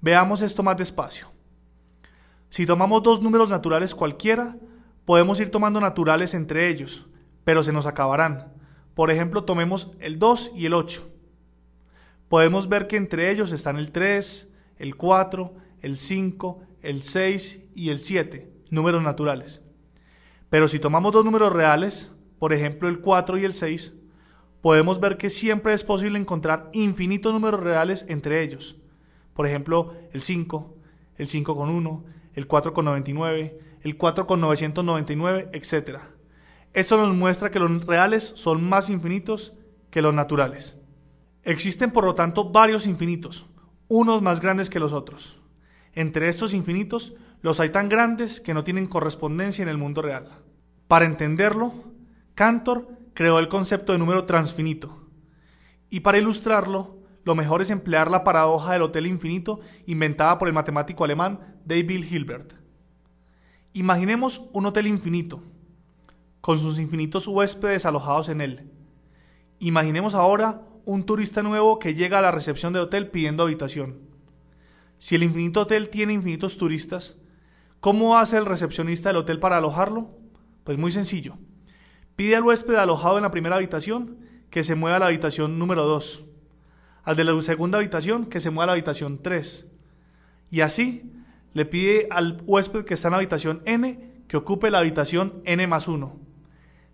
Veamos 0.00 0.40
esto 0.40 0.62
más 0.62 0.76
despacio. 0.78 1.28
Si 2.48 2.64
tomamos 2.66 3.02
dos 3.02 3.20
números 3.20 3.50
naturales 3.50 3.94
cualquiera, 3.94 4.56
podemos 5.04 5.38
ir 5.40 5.50
tomando 5.50 5.80
naturales 5.80 6.32
entre 6.34 6.68
ellos, 6.68 7.06
pero 7.44 7.62
se 7.62 7.72
nos 7.72 7.86
acabarán. 7.86 8.52
Por 8.94 9.10
ejemplo, 9.10 9.44
tomemos 9.44 9.92
el 10.00 10.18
2 10.18 10.52
y 10.56 10.66
el 10.66 10.74
8. 10.74 11.06
Podemos 12.28 12.68
ver 12.68 12.86
que 12.86 12.96
entre 12.96 13.30
ellos 13.30 13.52
están 13.52 13.76
el 13.76 13.92
3, 13.92 14.52
el 14.78 14.96
4, 14.96 15.54
el 15.82 15.98
5, 15.98 16.62
el 16.82 17.02
6 17.02 17.60
y 17.74 17.90
el 17.90 17.98
7, 17.98 18.50
números 18.70 19.02
naturales. 19.02 19.62
Pero 20.48 20.66
si 20.66 20.78
tomamos 20.78 21.12
dos 21.12 21.24
números 21.24 21.52
reales, 21.52 22.12
por 22.38 22.52
ejemplo 22.52 22.88
el 22.88 23.00
4 23.00 23.38
y 23.38 23.44
el 23.44 23.52
6, 23.52 23.94
podemos 24.62 24.98
ver 24.98 25.18
que 25.18 25.28
siempre 25.28 25.74
es 25.74 25.84
posible 25.84 26.18
encontrar 26.18 26.70
infinitos 26.72 27.32
números 27.32 27.60
reales 27.60 28.06
entre 28.08 28.42
ellos. 28.42 28.76
Por 29.34 29.46
ejemplo, 29.46 29.94
el 30.12 30.22
5, 30.22 30.76
el 31.16 31.28
5 31.28 31.54
con 31.56 31.70
1, 31.70 32.04
el 32.34 32.46
4 32.46 32.72
con 32.72 32.84
99, 32.84 33.58
el 33.82 33.96
4 33.96 34.26
con 34.26 34.40
999, 34.40 35.50
etc. 35.52 36.00
Esto 36.72 36.96
nos 36.96 37.14
muestra 37.14 37.50
que 37.50 37.58
los 37.58 37.86
reales 37.86 38.24
son 38.24 38.68
más 38.68 38.90
infinitos 38.90 39.54
que 39.90 40.02
los 40.02 40.14
naturales. 40.14 40.78
Existen 41.42 41.90
por 41.90 42.04
lo 42.04 42.14
tanto 42.14 42.50
varios 42.50 42.86
infinitos, 42.86 43.46
unos 43.88 44.22
más 44.22 44.40
grandes 44.40 44.70
que 44.70 44.80
los 44.80 44.92
otros. 44.92 45.40
Entre 45.94 46.28
estos 46.28 46.54
infinitos, 46.54 47.14
los 47.42 47.58
hay 47.60 47.70
tan 47.70 47.88
grandes 47.88 48.40
que 48.40 48.54
no 48.54 48.62
tienen 48.62 48.86
correspondencia 48.86 49.62
en 49.62 49.68
el 49.68 49.78
mundo 49.78 50.02
real. 50.02 50.28
Para 50.86 51.06
entenderlo, 51.06 51.72
Cantor 52.34 52.88
creó 53.14 53.38
el 53.38 53.48
concepto 53.48 53.92
de 53.92 53.98
número 53.98 54.24
transfinito. 54.24 55.08
Y 55.88 56.00
para 56.00 56.18
ilustrarlo, 56.18 56.99
lo 57.24 57.34
mejor 57.34 57.62
es 57.62 57.70
emplear 57.70 58.10
la 58.10 58.24
paradoja 58.24 58.72
del 58.72 58.82
hotel 58.82 59.06
infinito 59.06 59.60
inventada 59.86 60.38
por 60.38 60.48
el 60.48 60.54
matemático 60.54 61.04
alemán 61.04 61.58
David 61.64 62.04
Hilbert. 62.10 62.54
Imaginemos 63.72 64.48
un 64.52 64.66
hotel 64.66 64.86
infinito, 64.86 65.42
con 66.40 66.58
sus 66.58 66.78
infinitos 66.78 67.28
huéspedes 67.28 67.84
alojados 67.84 68.28
en 68.28 68.40
él. 68.40 68.70
Imaginemos 69.58 70.14
ahora 70.14 70.62
un 70.84 71.04
turista 71.04 71.42
nuevo 71.42 71.78
que 71.78 71.94
llega 71.94 72.18
a 72.18 72.22
la 72.22 72.32
recepción 72.32 72.72
del 72.72 72.82
hotel 72.82 73.10
pidiendo 73.10 73.42
habitación. 73.42 74.00
Si 74.98 75.14
el 75.14 75.22
infinito 75.22 75.60
hotel 75.60 75.88
tiene 75.88 76.14
infinitos 76.14 76.58
turistas, 76.58 77.18
¿cómo 77.80 78.18
hace 78.18 78.38
el 78.38 78.46
recepcionista 78.46 79.10
del 79.10 79.18
hotel 79.18 79.38
para 79.38 79.58
alojarlo? 79.58 80.10
Pues 80.64 80.78
muy 80.78 80.90
sencillo. 80.90 81.38
Pide 82.16 82.36
al 82.36 82.42
huésped 82.42 82.74
alojado 82.74 83.18
en 83.18 83.22
la 83.22 83.30
primera 83.30 83.56
habitación 83.56 84.18
que 84.50 84.64
se 84.64 84.74
mueva 84.74 84.96
a 84.96 85.00
la 85.00 85.06
habitación 85.06 85.58
número 85.58 85.84
2, 85.84 86.24
al 87.04 87.16
de 87.16 87.24
la 87.24 87.42
segunda 87.42 87.78
habitación 87.78 88.26
que 88.26 88.40
se 88.40 88.50
mueva 88.50 88.64
a 88.64 88.66
la 88.66 88.72
habitación 88.72 89.20
3. 89.22 89.70
Y 90.50 90.60
así 90.60 91.10
le 91.52 91.64
pide 91.64 92.06
al 92.10 92.42
huésped 92.46 92.84
que 92.84 92.94
está 92.94 93.08
en 93.08 93.12
la 93.12 93.18
habitación 93.18 93.62
N 93.64 94.10
que 94.28 94.36
ocupe 94.36 94.70
la 94.70 94.78
habitación 94.78 95.42
N 95.44 95.66
más 95.66 95.88
1. 95.88 96.16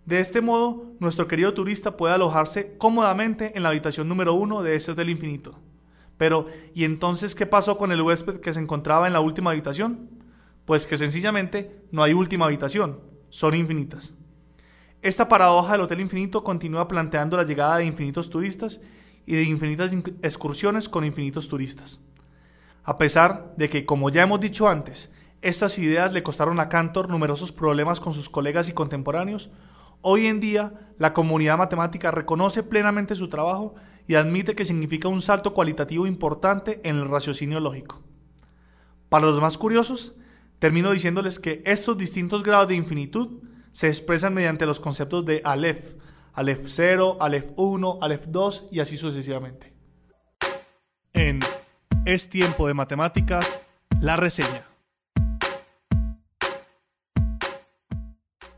De 0.05 0.19
este 0.19 0.41
modo, 0.41 0.93
nuestro 0.99 1.27
querido 1.27 1.53
turista 1.53 1.97
puede 1.97 2.13
alojarse 2.13 2.77
cómodamente 2.77 3.51
en 3.55 3.63
la 3.63 3.69
habitación 3.69 4.07
número 4.07 4.33
uno 4.33 4.63
de 4.63 4.75
este 4.75 4.91
hotel 4.91 5.09
infinito. 5.09 5.59
Pero, 6.17 6.47
¿y 6.73 6.85
entonces 6.85 7.35
qué 7.35 7.45
pasó 7.45 7.77
con 7.77 7.91
el 7.91 8.01
huésped 8.01 8.39
que 8.39 8.53
se 8.53 8.59
encontraba 8.59 9.05
en 9.05 9.13
la 9.13 9.19
última 9.19 9.51
habitación? 9.51 10.09
Pues 10.65 10.87
que 10.87 10.97
sencillamente 10.97 11.83
no 11.91 12.03
hay 12.03 12.13
última 12.13 12.45
habitación, 12.45 13.01
son 13.29 13.53
infinitas. 13.53 14.15
Esta 15.01 15.29
paradoja 15.29 15.73
del 15.73 15.81
Hotel 15.81 15.99
Infinito 15.99 16.43
continúa 16.43 16.87
planteando 16.87 17.37
la 17.37 17.43
llegada 17.43 17.77
de 17.77 17.85
infinitos 17.85 18.29
turistas 18.29 18.81
y 19.27 19.35
de 19.35 19.43
infinitas 19.43 19.93
excursiones 20.23 20.89
con 20.89 21.03
infinitos 21.03 21.49
turistas. 21.49 22.01
A 22.83 22.97
pesar 22.97 23.53
de 23.57 23.69
que, 23.69 23.85
como 23.85 24.09
ya 24.09 24.23
hemos 24.23 24.39
dicho 24.39 24.69
antes, 24.69 25.11
estas 25.41 25.77
ideas 25.77 26.13
le 26.13 26.23
costaron 26.23 26.59
a 26.61 26.69
Cantor 26.69 27.09
numerosos 27.09 27.51
problemas 27.51 27.99
con 27.99 28.13
sus 28.13 28.29
colegas 28.29 28.69
y 28.69 28.73
contemporáneos, 28.73 29.51
hoy 30.01 30.27
en 30.27 30.39
día 30.39 30.93
la 30.97 31.13
comunidad 31.13 31.57
matemática 31.57 32.09
reconoce 32.09 32.63
plenamente 32.63 33.15
su 33.15 33.27
trabajo 33.27 33.75
y 34.07 34.15
admite 34.15 34.55
que 34.55 34.63
significa 34.63 35.09
un 35.09 35.21
salto 35.21 35.53
cualitativo 35.53 36.07
importante 36.07 36.79
en 36.85 36.95
el 36.95 37.09
raciocinio 37.09 37.59
lógico. 37.59 38.01
Para 39.09 39.25
los 39.25 39.41
más 39.41 39.57
curiosos, 39.57 40.15
termino 40.59 40.91
diciéndoles 40.91 41.37
que 41.39 41.61
estos 41.65 41.97
distintos 41.97 42.43
grados 42.43 42.69
de 42.69 42.75
infinitud 42.75 43.43
se 43.73 43.89
expresan 43.89 44.33
mediante 44.33 44.65
los 44.65 44.79
conceptos 44.79 45.25
de 45.25 45.41
Aleph, 45.43 45.95
Aleph 46.37 46.67
0, 46.67 47.17
Aleph 47.19 47.49
1, 47.55 47.97
Aleph 47.99 48.25
2 48.27 48.67
y 48.69 48.79
así 48.79 48.95
sucesivamente. 48.95 49.73
En 51.13 51.39
Es 52.05 52.29
tiempo 52.29 52.67
de 52.67 52.75
matemáticas, 52.75 53.65
la 53.99 54.17
reseña. 54.17 54.67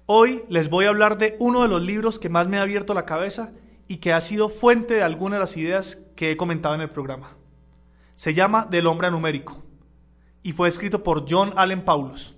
Hoy 0.07 0.43
les 0.49 0.69
voy 0.69 0.87
a 0.87 0.89
hablar 0.89 1.17
de 1.17 1.37
uno 1.39 1.61
de 1.61 1.69
los 1.69 1.81
libros 1.81 2.19
que 2.19 2.27
más 2.27 2.49
me 2.49 2.57
ha 2.57 2.63
abierto 2.63 2.93
la 2.93 3.05
cabeza 3.05 3.53
y 3.87 3.97
que 3.97 4.11
ha 4.11 4.19
sido 4.19 4.49
fuente 4.49 4.95
de 4.95 5.03
algunas 5.03 5.37
de 5.37 5.39
las 5.39 5.55
ideas 5.55 6.05
que 6.17 6.31
he 6.31 6.37
comentado 6.37 6.75
en 6.75 6.81
el 6.81 6.89
programa. 6.89 7.37
Se 8.15 8.33
llama 8.33 8.67
Del 8.69 8.87
hombre 8.87 9.07
anumérico 9.07 9.63
y 10.43 10.51
fue 10.51 10.67
escrito 10.67 11.01
por 11.01 11.25
John 11.29 11.53
Allen 11.55 11.85
Paulos. 11.85 12.35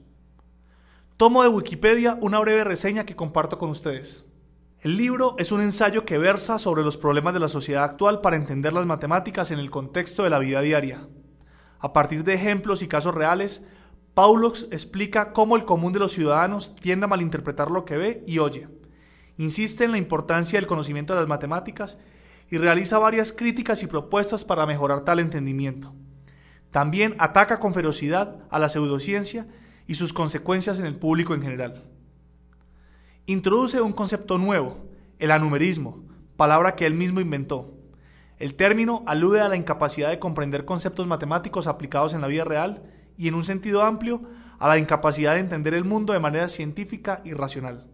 Tomo 1.17 1.41
de 1.41 1.49
Wikipedia 1.49 2.19
una 2.21 2.39
breve 2.39 2.63
reseña 2.63 3.08
que 3.08 3.15
comparto 3.15 3.58
con 3.58 3.71
ustedes. 3.71 4.27
El 4.82 4.98
libro 4.98 5.36
es 5.38 5.52
un 5.52 5.62
ensayo 5.62 6.06
que 6.06 6.17
versa 6.17 6.58
sobre 6.58 6.82
los 6.82 6.98
problemas 6.98 7.36
de 7.36 7.39
la 7.39 7.50
sociedad 7.50 7.84
actual 7.84 8.20
para 8.20 8.36
entender 8.36 8.74
las 8.74 8.88
matemáticas 8.88 9.52
en 9.52 9.60
el 9.60 9.70
contexto 9.70 10.24
de 10.24 10.32
la 10.32 10.39
vida 10.39 10.60
diaria. 10.62 11.08
A 11.78 11.94
partir 11.94 12.24
de 12.24 12.34
ejemplos 12.34 12.82
y 12.82 12.88
casos 12.88 13.13
reales, 13.13 13.63
Paulos 14.15 14.67
explica 14.72 15.34
cómo 15.34 15.56
el 15.56 15.65
común 15.65 15.94
de 15.94 16.00
los 16.00 16.13
ciudadanos 16.13 16.76
tiende 16.76 17.06
a 17.06 17.10
malinterpretar 17.10 17.70
lo 17.70 17.86
que 17.86 17.98
ve 17.98 18.24
y 18.26 18.39
oye. 18.39 18.70
Insiste 19.38 19.84
en 19.84 19.91
la 19.91 20.00
importancia 20.00 20.58
del 20.60 20.65
conocimiento 20.65 21.13
de 21.13 21.20
las 21.20 21.30
matemáticas 21.30 22.00
y 22.50 22.58
realiza 22.58 22.98
varias 22.98 23.34
críticas 23.34 23.84
y 23.84 23.88
propuestas 23.88 24.46
para 24.46 24.65
mejorar 24.65 25.02
tal 25.02 25.20
entendimiento. 25.20 25.94
También 26.72 27.13
ataca 27.20 27.60
con 27.60 27.76
ferocidad 27.76 28.48
a 28.50 28.58
la 28.58 28.67
pseudociencia 28.67 29.48
y 29.86 29.94
sus 29.94 30.12
consecuencias 30.12 30.80
en 30.80 30.88
el 30.88 30.96
público 30.96 31.36
en 31.36 31.44
general. 31.44 31.90
Introduce 33.32 33.80
un 33.80 33.94
concepto 33.94 34.38
nuevo, 34.38 34.76
el 35.17 35.32
anumerismo, 35.32 36.04
palabra 36.36 36.76
que 36.76 36.86
él 36.86 36.96
mismo 36.96 37.22
inventó. 37.22 37.74
El 38.39 38.56
término 38.56 39.04
alude 39.08 39.39
a 39.39 39.48
la 39.48 39.56
incapacidad 39.56 40.10
de 40.10 40.20
comprender 40.20 40.65
conceptos 40.65 41.08
matemáticos 41.08 41.65
aplicados 41.65 42.13
en 42.13 42.20
la 42.20 42.28
vida 42.28 42.44
real 42.44 42.84
y 43.17 43.30
en 43.30 43.36
un 43.36 43.46
sentido 43.46 43.84
amplio 43.84 44.22
a 44.60 44.67
la 44.67 44.78
incapacidad 44.78 45.36
de 45.36 45.39
entender 45.39 45.74
el 45.74 45.86
mundo 45.86 46.12
de 46.12 46.20
manera 46.20 46.50
científica 46.50 47.22
y 47.24 47.32
racional. 47.32 47.88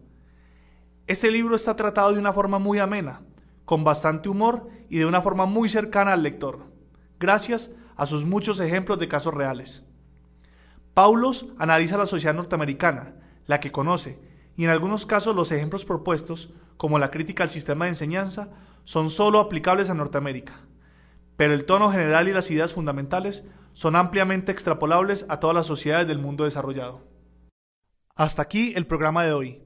Este 1.06 1.30
libro 1.30 1.54
está 1.54 1.76
tratado 1.76 2.12
de 2.12 2.18
una 2.18 2.32
forma 2.32 2.58
muy 2.58 2.80
amena, 2.80 3.20
con 3.64 3.84
bastante 3.84 4.28
humor 4.28 4.68
y 4.90 4.98
de 4.98 5.06
una 5.06 5.22
forma 5.22 5.46
muy 5.46 5.68
cercana 5.68 6.14
al 6.14 6.24
lector, 6.24 6.66
gracias 7.20 7.70
a 7.94 8.06
sus 8.06 8.24
muchos 8.24 8.58
ejemplos 8.58 8.98
de 8.98 9.06
casos 9.06 9.34
reales. 9.34 9.86
Paulos 10.94 11.46
analiza 11.60 11.96
la 11.96 12.06
sociedad 12.06 12.34
norteamericana, 12.34 13.14
la 13.46 13.60
que 13.60 13.70
conoce, 13.70 14.26
y 14.58 14.64
en 14.64 14.70
algunos 14.70 15.06
casos 15.06 15.36
los 15.36 15.52
ejemplos 15.52 15.84
propuestos, 15.84 16.52
como 16.76 16.98
la 16.98 17.12
crítica 17.12 17.44
al 17.44 17.50
sistema 17.50 17.84
de 17.84 17.92
enseñanza, 17.92 18.50
son 18.82 19.08
sólo 19.08 19.38
aplicables 19.38 19.88
a 19.88 19.94
Norteamérica. 19.94 20.60
Pero 21.36 21.54
el 21.54 21.64
tono 21.64 21.92
general 21.92 22.26
y 22.26 22.32
las 22.32 22.50
ideas 22.50 22.74
fundamentales 22.74 23.44
son 23.72 23.94
ampliamente 23.94 24.50
extrapolables 24.50 25.26
a 25.28 25.38
todas 25.38 25.54
las 25.54 25.66
sociedades 25.66 26.08
del 26.08 26.18
mundo 26.18 26.42
desarrollado. 26.42 27.06
Hasta 28.16 28.42
aquí 28.42 28.72
el 28.74 28.88
programa 28.88 29.22
de 29.22 29.32
hoy. 29.32 29.62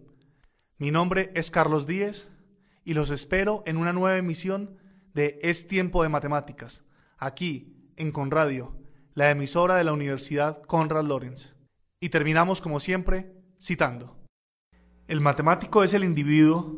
Mi 0.77 0.91
nombre 0.91 1.33
es 1.35 1.51
Carlos 1.51 1.87
Díez 1.87 2.31
y 2.85 2.93
los 2.93 3.09
espero 3.09 3.63
en 3.65 3.79
una 3.79 3.95
nueva 3.95 4.19
emisión 4.19 4.77
de 5.15 5.41
Es 5.43 5.67
Tiempo 5.67 6.03
de 6.03 6.11
Matemáticas, 6.11 6.85
aquí 7.17 7.93
en 7.97 8.13
Conradio 8.13 8.77
la 9.15 9.31
emisora 9.31 9.77
de 9.77 9.85
la 9.85 9.93
Universidad 9.93 10.63
Conrad 10.63 11.05
Lorenz. 11.05 11.55
Y 12.01 12.09
terminamos 12.09 12.61
como 12.61 12.81
siempre 12.81 13.35
citando. 13.61 14.22
El 15.09 15.21
matemático 15.21 15.85
es 15.85 15.95
el 15.95 16.05
individuo 16.05 16.77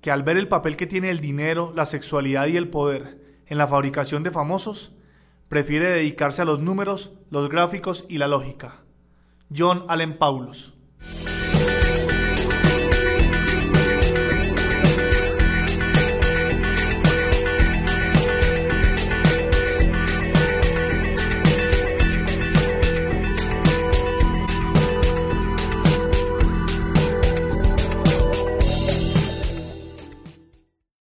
que 0.00 0.10
al 0.10 0.22
ver 0.22 0.36
el 0.36 0.48
papel 0.48 0.76
que 0.76 0.86
tiene 0.86 1.10
el 1.10 1.20
dinero, 1.20 1.72
la 1.74 1.86
sexualidad 1.86 2.46
y 2.46 2.56
el 2.56 2.68
poder 2.68 3.42
en 3.46 3.58
la 3.58 3.66
fabricación 3.66 4.22
de 4.22 4.30
famosos, 4.30 4.92
prefiere 5.48 5.88
dedicarse 5.88 6.42
a 6.42 6.44
los 6.44 6.60
números, 6.60 7.12
los 7.30 7.48
gráficos 7.48 8.06
y 8.08 8.18
la 8.18 8.28
lógica. 8.28 8.82
John 9.54 9.84
Allen 9.88 10.16
Paulus 10.18 10.79